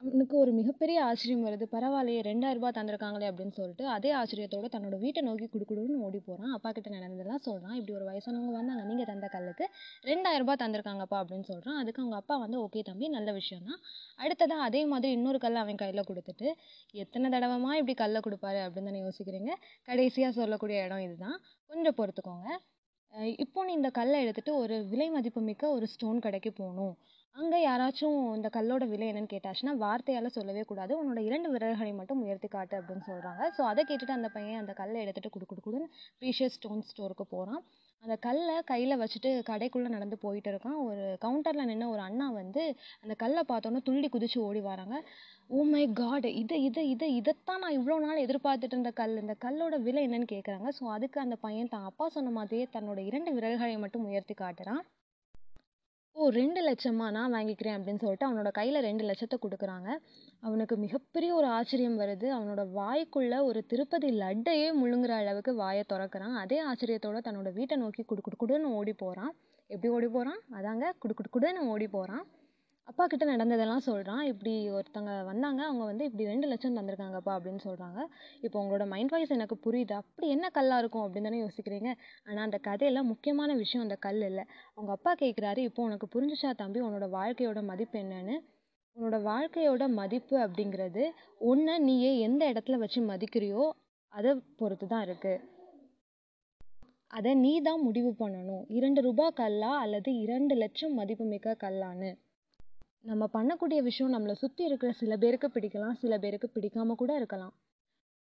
அவனுக்கு 0.00 0.34
ஒரு 0.42 0.50
மிகப்பெரிய 0.58 0.98
ஆச்சரியம் 1.06 1.42
வருது. 1.46 1.64
பரவாயில்லையே 1.74 2.20
ரெண்டாயிரம் 2.28 2.58
ரூபா 2.58 2.68
தந்திருக்காங்களே 2.76 3.26
அப்படின்னு 3.30 3.54
சொல்லிட்டு 3.58 3.84
அதே 3.94 4.10
ஆச்சரியத்தோட 4.20 4.68
தன்னோட 4.74 4.96
வீட்டை 5.02 5.20
நோக்கி 5.26 5.46
குடுக்குடுன்னு 5.54 5.98
ஓடி 6.06 6.20
போகிறான் 6.28 6.52
அப்பா 6.56 6.70
கிட்ட 6.76 6.88
நடந்ததெல்லாம் 6.94 7.42
சொல்கிறான் 7.48 7.74
இப்படி 7.78 7.94
ஒரு 7.98 8.06
வயசானவங்க 8.10 8.54
வந்தாங்க. 8.58 8.84
நீங்கள் 8.90 9.08
தந்த 9.10 9.28
கல்லுக்கு 9.34 9.66
ரெண்டாயிரம் 10.10 10.44
ரூபாய் 10.44 10.60
தந்திருக்காங்கப்பா 10.62 11.18
அப்படின்னு 11.22 11.48
சொல்கிறான் 11.50 11.78
அதுக்கு 11.82 12.02
அவங்க 12.02 12.16
அப்பா 12.22 12.36
வந்து 12.44 12.58
ஓகே 12.64 12.82
தம்பி 12.90 13.08
நல்ல 13.16 13.32
விஷயம் 13.40 13.68
தான் 13.70 13.80
அடுத்ததாக 14.24 14.68
அதே 14.70 14.82
மாதிரி 14.92 15.12
இன்னொரு 15.18 15.40
கல்லை 15.44 15.60
அவன் 15.64 15.82
கையில் 15.84 16.08
கொடுத்துட்டு 16.10 16.48
எத்தனை 17.04 17.26
தடவைமா 17.36 17.72
இப்படி 17.82 17.96
கல்லை 18.02 18.22
கொடுப்பாரு? 18.28 18.62
அப்படின்னு 18.66 18.90
தானே 18.92 19.04
யோசிக்கிறீங்க. 19.06 19.52
கடைசியாக 19.90 20.32
சொல்லக்கூடிய 20.40 20.84
இடம் 20.88 21.04
இதுதான். 21.08 21.38
கொஞ்சம் 21.70 21.98
பொறுத்துக்கோங்க. 22.00 22.48
இப்போ 23.44 23.60
நீ 23.66 23.72
இந்த 23.78 23.88
கல்லை 23.96 24.18
எடுத்துகிட்டு 24.24 24.52
ஒரு 24.62 24.74
விலை 24.90 25.06
மதிப்புமிக்க 25.14 25.64
ஒரு 25.76 25.86
ஸ்டோன் 25.92 26.18
கடைக்கு 26.24 26.50
போகணும். 26.58 26.92
அங்கே 27.36 27.58
யாராச்சும் 27.62 28.16
இந்த 28.36 28.48
கல்லோட 28.54 28.84
விலை 28.90 29.06
என்னன்னு 29.10 29.30
கேட்டாச்சுன்னா 29.32 29.72
வார்த்தையால் 29.82 30.34
சொல்லவே 30.36 30.62
கூடாது. 30.70 30.92
உன்னோட 31.00 31.20
இரண்டு 31.28 31.48
விரல்களை 31.54 31.92
மட்டும் 31.98 32.20
உயர்த்தி 32.24 32.48
காட்டு 32.54 32.74
அப்படின்னு 32.78 33.04
சொல்கிறாங்க 33.08 33.42
ஸோ 33.56 33.60
அதை 33.70 33.82
கேட்டுட்டு 33.88 34.14
அந்த 34.16 34.28
பையன் 34.36 34.60
அந்த 34.62 34.72
கல்லை 34.80 34.98
எடுத்துகிட்டு 35.04 35.32
குடு 35.34 35.46
குடு 35.50 35.62
குடுன்னு 35.66 35.88
ப்ரீஷியஸ் 36.20 36.56
ஸ்டோன் 36.58 36.82
ஸ்டோருக்கு 36.90 37.24
போகிறான் 37.34 37.62
அந்த 38.02 38.14
கல்லை 38.26 38.56
கையில் 38.70 39.00
வச்சுட்டு 39.02 39.30
கடைக்குள்ளே 39.50 39.88
நடந்து 39.96 40.16
போயிட்டு 40.24 40.50
இருக்கான். 40.52 40.78
ஒரு 40.88 41.02
கவுண்டரில் 41.24 41.68
நின்று 41.70 41.88
ஒரு 41.94 42.02
அண்ணா 42.08 42.26
வந்து 42.40 42.62
அந்த 43.02 43.16
கல்லை 43.24 43.42
பார்த்தோன்னே 43.50 43.82
துள்ளி 43.88 44.10
குதிச்சு 44.14 44.38
ஓடி 44.48 44.62
வராங்க. 44.70 44.96
ஓ 45.56 45.66
மை 45.72 45.84
காட் 46.02 46.28
இது 46.42 46.58
இது 46.68 46.84
இது 46.94 47.08
இதைத்தான் 47.20 47.62
நான் 47.64 47.76
இவ்வளோ 47.78 47.98
நாள் 48.06 48.24
எதிர்பார்த்துட்டு 48.26 48.76
இருந்த 48.76 48.92
கல். 49.02 49.16
இந்த 49.24 49.36
கல்லோட 49.46 49.76
விலை 49.88 50.04
என்னன்னு 50.08 50.32
கேட்குறாங்க 50.34 50.70
ஸோ 50.78 50.84
அதுக்கு 50.96 51.20
அந்த 51.26 51.38
பையன் 51.46 51.74
தான் 51.74 51.88
அப்பா 51.90 52.08
சொன்ன 52.16 52.32
மாதிரியே 52.38 52.66
தன்னோட 52.76 53.00
இரண்டு 53.10 53.32
விரல்களை 53.38 53.76
மட்டும் 53.84 54.08
உயர்த்தி 54.10 54.36
காட்டுறான். 54.44 54.82
ஓ 56.16 56.28
ரெண்டு 56.28 56.60
லட்சமா 56.68 57.06
நான் 57.10 57.34
வாங்கிக்கிறேன் 57.34 57.76
அப்படின்னு 57.76 58.02
சொல்லிட்டு 58.02 58.26
அவனோட 58.28 58.50
கையில் 58.50 58.78
ரெண்டு 58.80 59.04
லட்சத்தை 59.04 59.36
கொடுக்குறாங்க. 59.44 59.88
அவனுக்கு 60.40 60.74
மிகப்பெரிய 60.76 61.30
ஒரு 61.34 61.46
ஆச்சரியம் 61.46 61.98
வருது. 62.00 62.26
அவனோட 62.38 62.62
வாய்க்குள்ள 62.78 63.36
ஒரு 63.44 63.60
திருப்பதி 63.66 64.08
லட்டையே 64.22 64.68
முழுங்குற 64.80 65.14
அளவுக்கு 65.22 65.54
வாயை 65.54 65.84
திறக்கிறான். 65.92 66.34
அதே 66.34 66.58
ஆச்சரியத்தோட 66.70 67.20
தன்னோட 67.28 67.52
வீட்டை 67.52 67.76
நோக்கி 67.76 68.04
குடு 68.04 68.22
குடு 68.22 68.38
குடுன்னு 68.42 68.74
ஓடி 68.80 68.94
போகிறான் 69.04 69.32
எப்படி 69.70 69.90
ஓடி 69.96 70.08
போகிறான் 70.08 70.40
அதாங்க 70.58 70.86
குடு 70.98 71.14
குடு 71.14 71.30
குடுன்னு 71.36 71.64
ஓடி 71.74 71.88
போகிறான் 71.88 72.24
அப்பா 72.90 73.04
கிட்ட 73.10 73.24
நடந்ததெல்லாம் 73.30 73.84
சொல்கிறான் 73.88 74.22
இப்படி 74.30 74.52
ஒருத்தங்க 74.76 75.10
வந்தாங்க. 75.28 75.60
அவங்க 75.68 75.84
வந்து 75.90 76.04
இப்படி 76.08 76.24
ரெண்டு 76.30 76.46
லட்சம் 76.50 76.76
தந்திருக்காங்கப்பா 76.78 77.32
அப்படின்னு 77.38 77.60
சொல்கிறாங்க 77.66 78.00
இப்போ 78.44 78.56
உங்களோட 78.62 78.84
மைண்ட் 78.92 79.12
வாய்ஸ் 79.12 79.34
எனக்கு 79.36 79.56
புரியுது. 79.66 79.94
அப்படி 80.02 80.26
என்ன 80.36 80.46
கல்லாக 80.56 80.82
இருக்கும் 80.82 81.04
அப்படின்னு 81.04 81.28
தானே 81.28 81.42
யோசிக்கிறீங்க. 81.42 81.90
ஆனால் 82.28 82.44
அந்த 82.46 82.58
கதையில் 82.68 83.08
முக்கியமான 83.10 83.54
விஷயம் 83.62 83.84
அந்த 83.86 83.96
கல் 84.06 84.22
இல்லை. 84.30 84.44
அவங்க 84.74 84.90
அப்பா 84.96 85.12
கேட்குறாரு 85.22 85.60
இப்போ 85.68 85.82
உனக்கு 85.88 86.06
புரிஞ்சுச்சா 86.14 86.50
தம்பி? 86.62 86.80
உன்னோட 86.86 87.08
வாழ்க்கையோட 87.18 87.62
மதிப்பு 87.70 87.98
என்னன்னு? 88.04 88.36
உன்னோட 88.96 89.18
வாழ்க்கையோட 89.30 89.84
மதிப்பு 90.00 90.36
அப்படிங்கிறது 90.46 91.04
ஒன்று 91.50 91.76
நீயே 91.88 92.10
எந்த 92.28 92.42
இடத்துல 92.52 92.78
வச்சு 92.84 93.02
மதிக்கிறியோ 93.12 93.64
அதை 94.12 94.32
பொறுத்து 94.60 94.86
தான் 94.94 95.04
இருக்குது 95.08 95.44
அதை 97.18 97.30
நீ 97.44 97.52
தான் 97.68 97.84
முடிவு 97.86 98.10
பண்ணணும். 98.18 98.64
இரண்டு 98.78 99.00
ரூபா 99.06 99.28
கல்லா 99.42 99.70
அல்லது 99.84 100.10
இரண்டு 100.24 100.54
லட்சம் 100.62 100.98
மதிப்புமிக்க 100.98 101.54
கல்லான்னு. 101.64 102.10
நம்ம 103.04 103.28
பண்ணக்கூடிய 103.32 103.80
விஷயம் 103.82 104.12
நம்மளை 104.14 104.32
சுற்றி 104.32 104.64
இருக்கிற 104.64 104.92
சில 104.92 105.16
பேருக்கு 105.16 105.48
பிடிக்கலாம் 105.54 105.92
சில 105.92 106.18
பேருக்கு 106.18 106.48
பிடிக்காம 106.54 106.94
கூட 106.94 107.16
இருக்கலாம். 107.16 107.52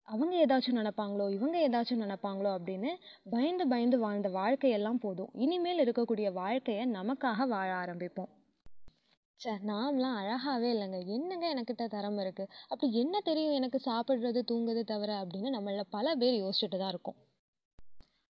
அவங்க 0.09 0.35
ஏதாச்சும் 0.45 0.79
நினைப்பாங்களோ 0.81 1.25
இவங்க 1.31 1.57
ஏதாச்சும் 1.69 2.03
நினைப்பாங்களோ 2.03 2.51
அப்படின்னு 2.57 2.91
பயந்து 3.31 3.69
பயந்து 3.69 3.99
வாழ்ந்த 3.99 4.29
வாழ்க்கையெல்லாம் 4.29 5.01
போதும். 5.01 5.31
இனிமேல் 5.35 5.83
இருக்கக்கூடிய 5.85 6.33
வாழ்க்கையை 6.33 6.85
நமக்காக 6.91 7.47
வாழ 7.47 7.69
ஆரம்பிப்போம். 7.75 8.31
ச்சே 9.41 9.55
நாம்லாம் 9.71 10.19
அழகாகவே 10.21 10.69
இல்லைங்க. 10.75 10.99
என்னங்க 11.07 11.47
எனக்கிட்ட 11.55 11.87
திறமை 11.87 12.21
இருக்குது 12.25 12.53
அப்படி 12.69 12.93
என்ன 12.93 13.21
தெரியும் 13.21 13.53
எனக்கு 13.53 13.81
சாப்பிட்றது 13.85 14.43
தூங்குறது 14.53 14.85
தவிர 14.85 15.13
அப்படின்னு 15.23 15.51
நம்மள 15.57 15.83
பல 15.91 16.15
பேர் 16.15 16.43
யோசிச்சுட்டு 16.43 16.79
தான் 16.79 16.89
இருக்கோம். 16.89 17.19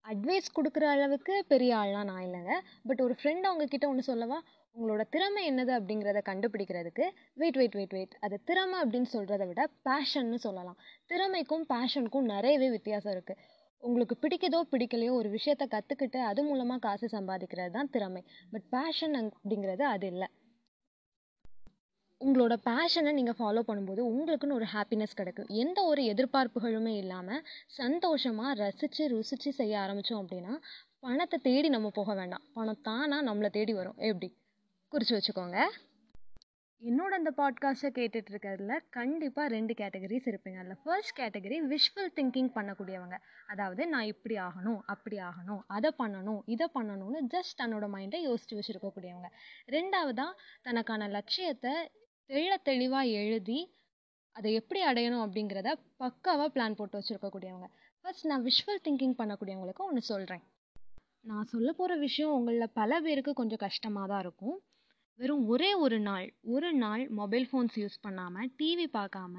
அட்வைஸ் 0.05 0.55
கொடுக்குற 0.57 0.85
அளவுக்கு 0.85 1.45
பெரிய 1.47 1.71
ஆள்லாம் 1.75 2.09
நான் 2.11 2.23
இல்லைங்க. 2.23 2.53
பட் 2.87 3.01
ஒரு 3.01 3.15
ஃப்ரெண்ட் 3.19 3.47
அவங்கக்கிட்ட 3.49 3.85
ஒன்று 3.85 4.03
சொல்லவா? 4.03 4.39
உங்களோட 4.75 5.03
திறமை 5.13 5.41
என்னது 5.51 5.71
அப்படிங்கிறத 5.77 6.19
கண்டுபிடிக்கிறதுக்கு 6.29 7.05
வெயிட் 7.41 7.57
வெயிட் 7.59 7.75
வெயிட் 7.77 7.95
வெயிட் 7.97 8.13
அது 8.25 8.35
திறமை 8.49 8.77
அப்படின்னு 8.83 9.09
சொல்கிறத 9.15 9.45
விட 9.49 9.61
பேஷன்னு 9.87 10.37
சொல்லலாம். 10.45 10.77
திறமைக்கும் 11.11 11.65
பேஷனுக்கும் 11.73 12.29
நிறையவே 12.33 12.69
வித்தியாசம் 12.75 13.13
இருக்குது 13.15 13.41
உங்களுக்கு 13.83 14.15
பிடிக்குதோ 14.23 14.59
பிடிக்கலையோ 14.71 15.13
ஒரு 15.19 15.29
விஷயத்த 15.37 15.63
கற்றுக்கிட்டு 15.73 16.19
அது 16.31 16.41
மூலமாக 16.49 16.79
காசு 16.79 17.07
சம்பாதிக்கிறது 17.15 17.71
தான் 17.77 17.91
திறமை. 17.95 18.21
பட் 18.51 18.67
பேஷன் 18.75 19.15
அப்படிங்கிறது 19.21 19.83
அது 19.93 20.07
இல்லை. 20.13 20.27
உங்களோட 22.21 22.55
பேஷனை 22.67 23.11
நீங்கள் 23.19 23.37
ஃபாலோ 23.39 23.61
பண்ணும்போது 23.69 24.01
உங்களுக்குன்னு 24.11 24.57
ஒரு 24.59 24.67
ஹாப்பினஸ் 24.73 25.17
கிடைக்கும். 25.19 25.49
எந்த 25.63 25.79
ஒரு 25.91 26.01
எதிர்பார்ப்புகளுமே 26.13 26.93
இல்லாமல் 27.03 27.41
சந்தோஷமாக 27.79 28.53
ரசித்து 28.63 29.05
ருசித்து 29.13 29.51
செய்ய 29.59 29.79
ஆரம்பித்தோம் 29.85 30.21
அப்படின்னா 30.23 30.55
பணத்தை 31.05 31.39
தேடி 31.47 31.69
நம்ம 31.75 31.89
போக 31.99 32.13
வேண்டாம். 32.21 32.45
பணம் 32.57 32.83
தானாக 32.89 33.27
நம்மளை 33.29 33.51
தேடி 33.57 33.75
வரும். 33.79 33.99
எப்படி? 34.11 34.29
குறித்து 34.91 35.13
வச்சுக்கோங்க. 35.17 35.59
என்னோட 36.81 37.11
அந்த 37.17 37.31
பாட்காஸ்ட்டை 37.37 37.89
கேட்டுட்டு 37.97 38.29
இருக்கிறதுல 38.31 38.77
கண்டிப்பாக 38.89 39.47
ரெண்டு 39.47 39.73
கேட்டகரிஸ் 39.73 40.27
இருப்பீங்க. 40.31 40.57
அதில் 40.61 40.79
ஃபர்ஸ்ட் 40.83 41.19
கேட்டகரி 41.19 41.57
விஷுவல் 41.73 42.09
திங்கிங் 42.15 42.49
பண்ணக்கூடியவங்க. 42.55 43.17
அதாவது 43.47 43.87
நான் 43.87 44.03
இப்படி 44.03 44.35
ஆகணும் 44.35 44.79
அப்படி 44.85 45.17
ஆகணும் 45.17 45.61
அதை 45.67 45.91
பண்ணணும் 45.97 46.41
இதை 46.45 46.67
பண்ணணும்னு 46.73 47.19
ஜஸ்ட் 47.33 47.55
தன்னோட 47.61 47.87
மைண்டை 47.95 48.19
யோசித்து 48.21 48.57
வச்சுருக்கக்கூடியவங்க. 48.57 49.29
ரெண்டாவதாக 49.67 50.31
தனக்கான 50.61 51.09
லட்சியத்தை 51.09 51.73
தெள்ள 52.29 52.57
தெளிவாக 52.63 53.13
எழுதி 53.21 53.59
அதை 54.35 54.53
எப்படி 54.53 54.81
அடையணும் 54.85 55.23
அப்படிங்கிறத 55.25 55.69
பக்காவாக 55.99 56.49
பிளான் 56.55 56.75
போட்டு 56.75 56.99
வச்சுருக்கக்கூடியவங்க. 56.99 57.69
ஃபர்ஸ்ட் 58.01 58.25
நான் 58.25 58.43
விஷுவல் 58.43 58.83
திங்கிங் 58.87 59.15
பண்ணக்கூடியவங்களுக்கு 59.21 59.87
ஒன்று 59.89 60.01
சொல்கிறேன் 60.01 60.43
நான் 61.21 61.49
சொல்ல 61.53 61.71
போகிற 61.71 61.95
விஷயம் 61.99 62.33
உங்களில் 62.33 62.75
பல 62.81 62.99
பேருக்கு 62.99 63.33
கொஞ்சம் 63.33 63.63
கஷ்டமாக 63.65 64.07
தான் 64.07 64.19
இருக்கும். 64.19 64.57
வெறும் 65.21 65.43
ஒரே 65.53 65.67
ஒரு 65.85 65.97
நாள் 66.05 66.27
ஒரு 66.53 66.69
நாள் 66.83 67.01
மொபைல் 67.17 67.43
ஃபோன்ஸ் 67.49 67.75
யூஸ் 67.81 67.97
பண்ணாமல் 68.05 68.47
டிவி 68.59 68.85
பார்க்காம 68.95 69.35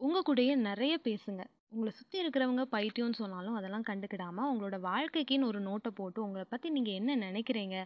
உங்கள் 0.00 0.24
கூடயே 0.28 0.54
நிறைய 0.68 0.94
பேசுங்க. 1.04 1.42
உங்களை 1.72 1.90
சுற்றி 1.98 2.16
இருக்கிறவங்க 2.22 2.62
பைத்தியம்னு 2.72 3.18
சொன்னாலும் 3.20 3.56
அதெல்லாம் 3.58 3.86
கண்டுக்கிடாமல் 3.90 4.48
உங்களோட 4.52 4.76
வாழ்க்கைக்குன்னு 4.88 5.48
ஒரு 5.50 5.60
நோட்டை 5.68 5.90
போட்டு 5.98 6.20
உங்களை 6.24 6.44
பற்றி 6.44 6.70
நீங்கள் 6.76 6.98
என்ன 7.00 7.16
நினைக்கிறீங்க 7.26 7.76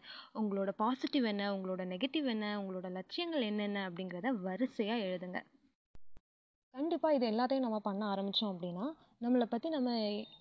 உங்களோட 0.40 0.72
பாசிட்டிவ் 0.82 1.26
என்ன 1.32 1.50
உங்களோட 1.56 1.84
நெகட்டிவ் 1.92 2.28
என்ன 2.34 2.54
உங்களோட 2.62 2.90
லட்சியங்கள் 2.98 3.48
என்னென்ன 3.50 3.82
அப்படிங்கிறத 3.88 4.32
வரிசையாக 4.48 5.06
எழுதுங்க. 5.08 5.40
கண்டிப்பாக 6.74 7.16
இது 7.18 7.26
எல்லாத்தையும் 7.32 7.66
நம்ம 7.68 7.80
பண்ண 7.88 8.04
ஆரம்பித்தோம் 8.14 8.54
அப்படின்னா 8.54 8.86
நம்மளை 9.24 9.48
பற்றி 9.50 9.68
நம்ம 9.68 9.90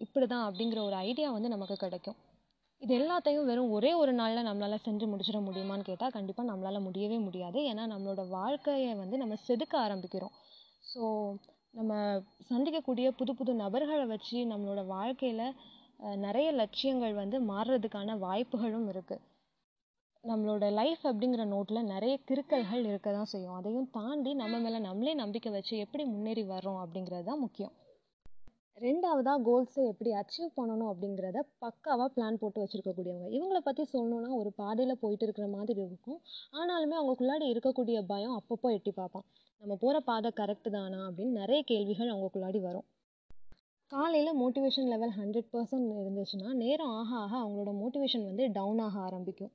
இப்படி 0.05 0.27
தான் 0.27 0.45
அப்படிங்கிற 0.47 0.81
ஒரு 0.89 0.97
ஐடியா 1.09 1.27
வந்து 1.31 1.55
நமக்கு 1.55 1.77
கிடைக்கும். 1.85 2.19
இது 2.83 2.93
எல்லாத்தையும் 2.99 3.47
வெறும் 3.49 3.73
ஒரே 3.75 3.91
ஒரு 4.01 4.13
நாளில் 4.19 4.47
நம்மளால் 4.47 4.83
செஞ்சு 4.85 5.05
முடிச்சிட 5.11 5.39
முடியுமான்னு 5.47 5.89
கேட்டால் 5.89 6.15
கண்டிப்பாக 6.15 6.49
நம்மளால் 6.49 6.85
முடியவே 6.87 7.17
முடியாது. 7.27 7.59
ஏன்னா 7.71 7.83
நம்மளோட 7.93 8.23
வாழ்க்கையை 8.37 8.93
வந்து 9.01 9.17
நம்ம 9.21 9.35
செதுக்க 9.47 9.75
ஆரம்பிக்கிறோம். 9.85 10.33
ஸோ 10.91 11.01
நம்ம 11.79 11.93
சந்திக்கக்கூடிய 12.49 13.07
புது 13.19 13.33
புது 13.37 13.51
நபர்களை 13.61 14.05
வச்சு 14.13 14.39
நம்மளோட 14.51 14.81
வாழ்க்கையில் 14.95 15.45
நிறைய 16.25 16.47
லட்சியங்கள் 16.61 17.13
வந்து 17.21 17.37
மாறுறதுக்கான 17.51 18.17
வாய்ப்புகளும் 18.25 18.87
இருக்குது 18.93 19.23
நம்மளோட 20.23 20.65
லைஃப் 20.79 21.03
அப்படிங்கிற 21.09 21.43
நோட்டில் 21.53 21.89
நிறைய 21.93 22.13
கிறுக்கல்கள் 22.29 22.83
இருக்க 22.89 23.07
தான் 23.15 23.31
செய்யும். 23.31 23.55
அதையும் 23.59 23.89
தாண்டி 23.97 24.33
நம்ம 24.41 24.59
மேலே 24.65 24.79
நம்மளே 24.87 25.13
நம்பிக்கை 25.23 25.51
வச்சு 25.55 25.73
எப்படி 25.85 26.03
முன்னேறி 26.11 26.43
வர்றோம் 26.53 26.81
அப்படிங்கிறது 26.83 27.25
தான் 27.29 27.43
முக்கியம். 27.45 27.73
ரெண்டாவதாக 28.85 29.39
கோல்ஸை 29.47 29.81
எப்படி 29.91 30.11
அச்சீவ் 30.19 30.49
பண்ணணும் 30.55 30.89
அப்படிங்கிறத 30.91 31.41
பக்காவாக 31.63 32.07
பிளான் 32.15 32.39
போட்டு 32.41 32.61
வச்சுருக்கக்கூடியவங்க. 32.61 33.27
இவங்கள 33.37 33.59
பற்றி 33.67 33.83
சொல்லணுன்னா 33.93 34.29
ஒரு 34.39 34.49
பாதையில் 34.61 34.99
போயிட்டு 35.03 35.25
இருக்கிற 35.27 35.45
மாதிரி 35.53 35.79
இருக்கும். 35.87 36.17
ஆனாலுமே 36.59 36.95
அவங்களுக்குள்ளாடி 36.99 37.47
இருக்கக்கூடிய 37.53 37.99
பயம் 38.11 38.35
அப்பப்போ 38.39 38.69
எட்டி 38.77 38.91
பார்ப்பான். 38.91 39.25
நம்ம 39.61 39.77
போகிற 39.83 39.99
பாதை 40.09 40.31
கரெக்டு 40.39 40.69
தானா 40.77 40.99
அப்படின்னு 41.07 41.39
நிறைய 41.41 41.59
கேள்விகள் 41.71 42.11
அவங்களுக்குள்ளாடி 42.13 42.61
வரும். 42.67 42.87
காலையில் 43.91 44.39
மோட்டிவேஷன் 44.41 44.91
லெவல் 44.93 45.15
ஹண்ட்ரட் 45.19 45.49
பர்சன்ட் 45.53 45.89
இருந்துச்சுன்னா 46.01 46.51
நேரம் 46.63 46.93
ஆக 46.99 47.09
ஆக 47.23 47.33
அவங்களோட 47.43 47.71
மோட்டிவேஷன் 47.81 48.27
வந்து 48.29 48.45
டவுன் 48.57 48.81
ஆக 48.87 48.95
ஆரம்பிக்கும். 49.07 49.53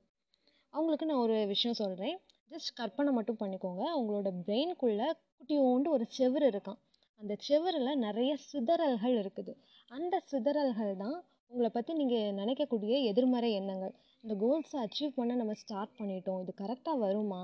அவங்களுக்கு 0.73 1.07
நான் 1.09 1.23
ஒரு 1.27 1.37
விஷயம் 1.53 1.79
சொல்கிறேன் 1.83 2.17
ஜஸ்ட் 2.53 2.71
கற்பனை 2.79 3.11
மட்டும் 3.17 3.39
பண்ணிக்கோங்க. 3.41 3.83
அவங்களோட 3.95 4.29
பிரெயின்குள்ளே 4.45 5.07
குட்டியோண்டு 5.35 5.89
ஒரு 5.95 6.05
செவுரு 6.17 6.47
இருக்கான். 6.53 6.79
அந்த 7.19 7.33
செவரில் 7.47 8.01
நிறைய 8.05 8.31
சிதறல்கள் 8.49 9.15
இருக்குது. 9.21 9.53
அந்த 9.97 10.15
சிதறல்கள் 10.31 10.93
தான் 11.03 11.17
உங்களை 11.51 11.69
பற்றி 11.75 11.91
நீங்கள் 12.01 12.35
நினைக்கக்கூடிய 12.41 12.93
எதிர்மறை 13.11 13.49
எண்ணங்கள். 13.59 13.93
இந்த 14.23 14.33
கோல்ஸை 14.43 14.77
அச்சீவ் 14.85 15.17
பண்ண 15.17 15.35
நம்ம 15.41 15.53
ஸ்டார்ட் 15.63 15.97
பண்ணிட்டோம். 15.99 16.41
இது 16.43 16.53
கரெக்டாக 16.61 17.03
வருமா? 17.05 17.41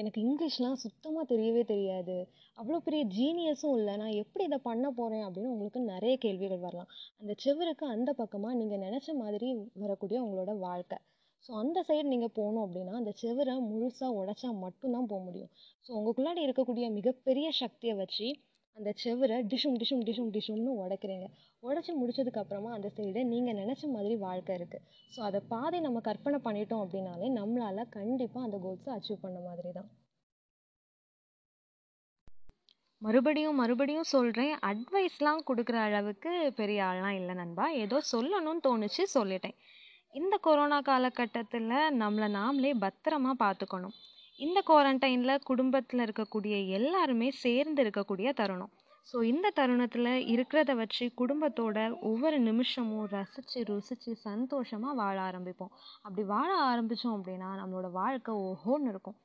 எனக்கு 0.00 0.18
இங்கிலீஷ்லாம் 0.26 0.78
சுத்தமாக 0.84 1.24
தெரியவே 1.32 1.62
தெரியாது. 1.72 2.16
அவ்வளோ 2.60 2.78
பெரிய 2.86 3.02
ஜீனியஸும் 3.16 3.74
இல்லை. 3.78 3.92
நான் 4.02 4.18
எப்படி 4.22 4.42
இதை 4.48 4.58
பண்ண 4.68 4.86
போகிறேன் 4.98 5.24
அப்படின்னு 5.26 5.52
உங்களுக்கு 5.54 5.80
நிறைய 5.92 6.14
கேள்விகள் 6.24 6.64
வரலாம். 6.66 6.90
அந்த 7.20 7.32
செவருக்கு 7.44 7.86
அந்த 7.96 8.10
பக்கமாக 8.20 8.54
நீங்கள் 8.60 8.82
நினச்ச 8.86 9.14
மாதிரி 9.22 9.50
வரக்கூடிய 9.82 10.20
உங்களோட 10.24 10.54
வாழ்க்கை. 10.66 10.98
ஸோ 11.44 11.50
அந்த 11.60 11.78
சைடு 11.88 12.06
நீங்கள் 12.14 12.34
போகணும் 12.38 12.64
அப்படின்னா 12.64 12.96
அந்த 13.02 13.12
செவரை 13.20 13.54
முழுசாக 13.70 14.16
உடைச்சா 14.20 14.50
மட்டும்தான் 14.64 15.08
போக 15.12 15.20
முடியும். 15.28 15.52
ஸோ 15.86 15.90
உங்களுக்குள்ளாடி 15.98 16.42
இருக்கக்கூடிய 16.46 16.88
மிகப்பெரிய 16.98 17.46
சக்தியை 17.62 17.94
வச்சு 18.02 18.28
அந்த 18.76 18.90
செவரை 19.02 19.38
டிஷும் 19.52 19.76
டிஷும் 19.80 20.04
டிஷும் 20.08 20.30
டிஷும்னு 20.36 20.72
உடைக்கிறீங்க. 20.82 21.26
உடச்சி 21.62 21.92
முடிச்சதுக்கப்புறமா 22.00 22.70
அந்த 22.76 22.88
சைடு 22.96 23.20
நீங்கள் 23.32 23.58
நினச்ச 23.62 23.90
மாதிரி 23.94 24.14
வாழ்க்கை 24.26 24.54
இருக்குது 24.58 24.86
ஸோ 25.14 25.20
அதை 25.28 25.40
பாதி 25.52 25.80
நம்ம 25.86 26.00
கற்பனை 26.08 26.40
பண்ணிட்டோம் 26.46 26.84
அப்படின்னாலே 26.84 27.28
நம்மளால் 27.40 27.92
கண்டிப்பாக 27.98 28.46
அந்த 28.48 28.58
கோல்ஸை 28.64 28.92
அச்சீவ் 28.96 29.24
பண்ண 29.26 29.40
மாதிரி 29.48 29.72
தான் 29.80 29.90
மறுபடியும் 33.02 33.58
மறுபடியும் 33.60 34.10
சொல்கிறேன் 34.14 34.52
அட்வைஸ்லாம் 34.68 35.40
கொடுக்குற 35.48 35.76
அளவுக்கு 35.86 36.32
பெரிய 36.58 36.80
ஆள்லாம் 36.88 37.16
இல்லை 37.20 37.34
நண்பா. 37.40 37.64
ஏதோ 37.84 37.96
சொல்லணும்னு 38.12 38.62
தோணுச்சு 38.66 39.04
சொல்லிட்டேன். 39.14 39.56
இந்த 40.20 40.34
கொரோனா 40.46 40.78
காலகட்டத்தில் 40.88 41.72
நம்மளை 42.02 42.28
நாமளே 42.38 42.72
பத்திரமா 42.84 43.32
பார்த்துக்கணும். 43.44 43.96
இந்த 44.38 44.58
குவாரண்டைனில் 44.66 45.42
குடும்பத்தில் 45.44 46.02
இருக்கக்கூடிய 46.04 46.54
எல்லாருமே 46.68 47.28
சேர்ந்து 47.42 47.80
இருக்கக்கூடிய 47.84 48.28
தருணம். 48.32 48.72
ஸோ 49.08 49.16
இந்த 49.22 49.46
தருணத்தில் 49.50 50.10
இருக்கிறத 50.34 50.72
வச்சு 50.74 51.04
குடும்பத்தோட 51.20 51.78
ஒவ்வொரு 52.00 52.38
நிமிஷமும் 52.38 53.06
ரசித்து 53.14 53.60
ருசித்து 53.64 54.12
சந்தோஷமாக 54.28 54.94
வாழ 54.94 55.16
ஆரம்பிப்போம். 55.20 55.72
அப்படி 56.02 56.22
வாழ 56.24 56.50
ஆரம்பித்தோம் 56.70 57.16
அப்படின்னா 57.18 57.50
நம்மளோட 57.60 57.90
வாழ்க்கை 58.00 58.34
ஓஹோன்னு 58.48 58.88
இருக்கும். 58.88 59.16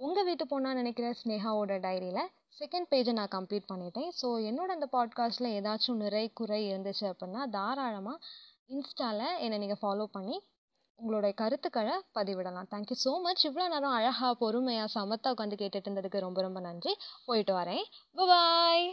உங்கள் 0.00 0.24
வீட்டு 0.24 0.46
போனால் 0.46 0.74
நினைக்கிற 0.74 1.08
ஸ்னேகாவோட 1.20 1.72
டைரியில் 1.86 2.30
செகண்ட் 2.60 2.88
பேஜை 2.92 3.12
நான் 3.12 3.34
கம்ப்ளீட் 3.36 3.70
பண்ணிட்டேன். 3.72 4.10
ஸோ 4.20 4.28
என்னோட 4.50 4.70
அந்த 4.76 4.88
பாட்காஸ்ட்டில் 4.96 5.54
ஏதாச்சும் 5.58 6.02
நிறை 6.04 6.24
குறை 6.40 6.60
இருந்துச்சு 6.70 7.06
அப்படின்னா 7.12 7.42
தாராளமாக 7.58 8.18
இன்ஸ்டாவில் 8.68 9.38
என்னை 9.44 9.56
நீங்கள் 9.58 9.82
ஃபாலோ 9.82 10.06
பண்ணி 10.16 10.36
உங்களுடைய 11.02 11.32
கருத்துக்களை 11.34 11.94
பதிவிடலாம். 12.14 12.68
தேங்க்யூ 12.72 12.96
ஸோ 13.04 13.12
மச் 13.22 13.44
இவ்வளோ 13.46 13.64
நேரம் 13.68 13.94
அழகாக 13.98 14.34
பொறுமையாக 14.42 14.92
சமத்தாக 14.94 15.34
உட்காந்து 15.34 15.56
கேட்டுட்டு 15.62 15.88
இருந்ததுக்கு 15.88 16.26
ரொம்ப 16.26 16.40
ரொம்ப 16.42 16.60
நன்றி. 16.60 16.92
போயிட்டு 17.24 17.54
வரேன். 17.60 17.84
பாய் 18.18 18.86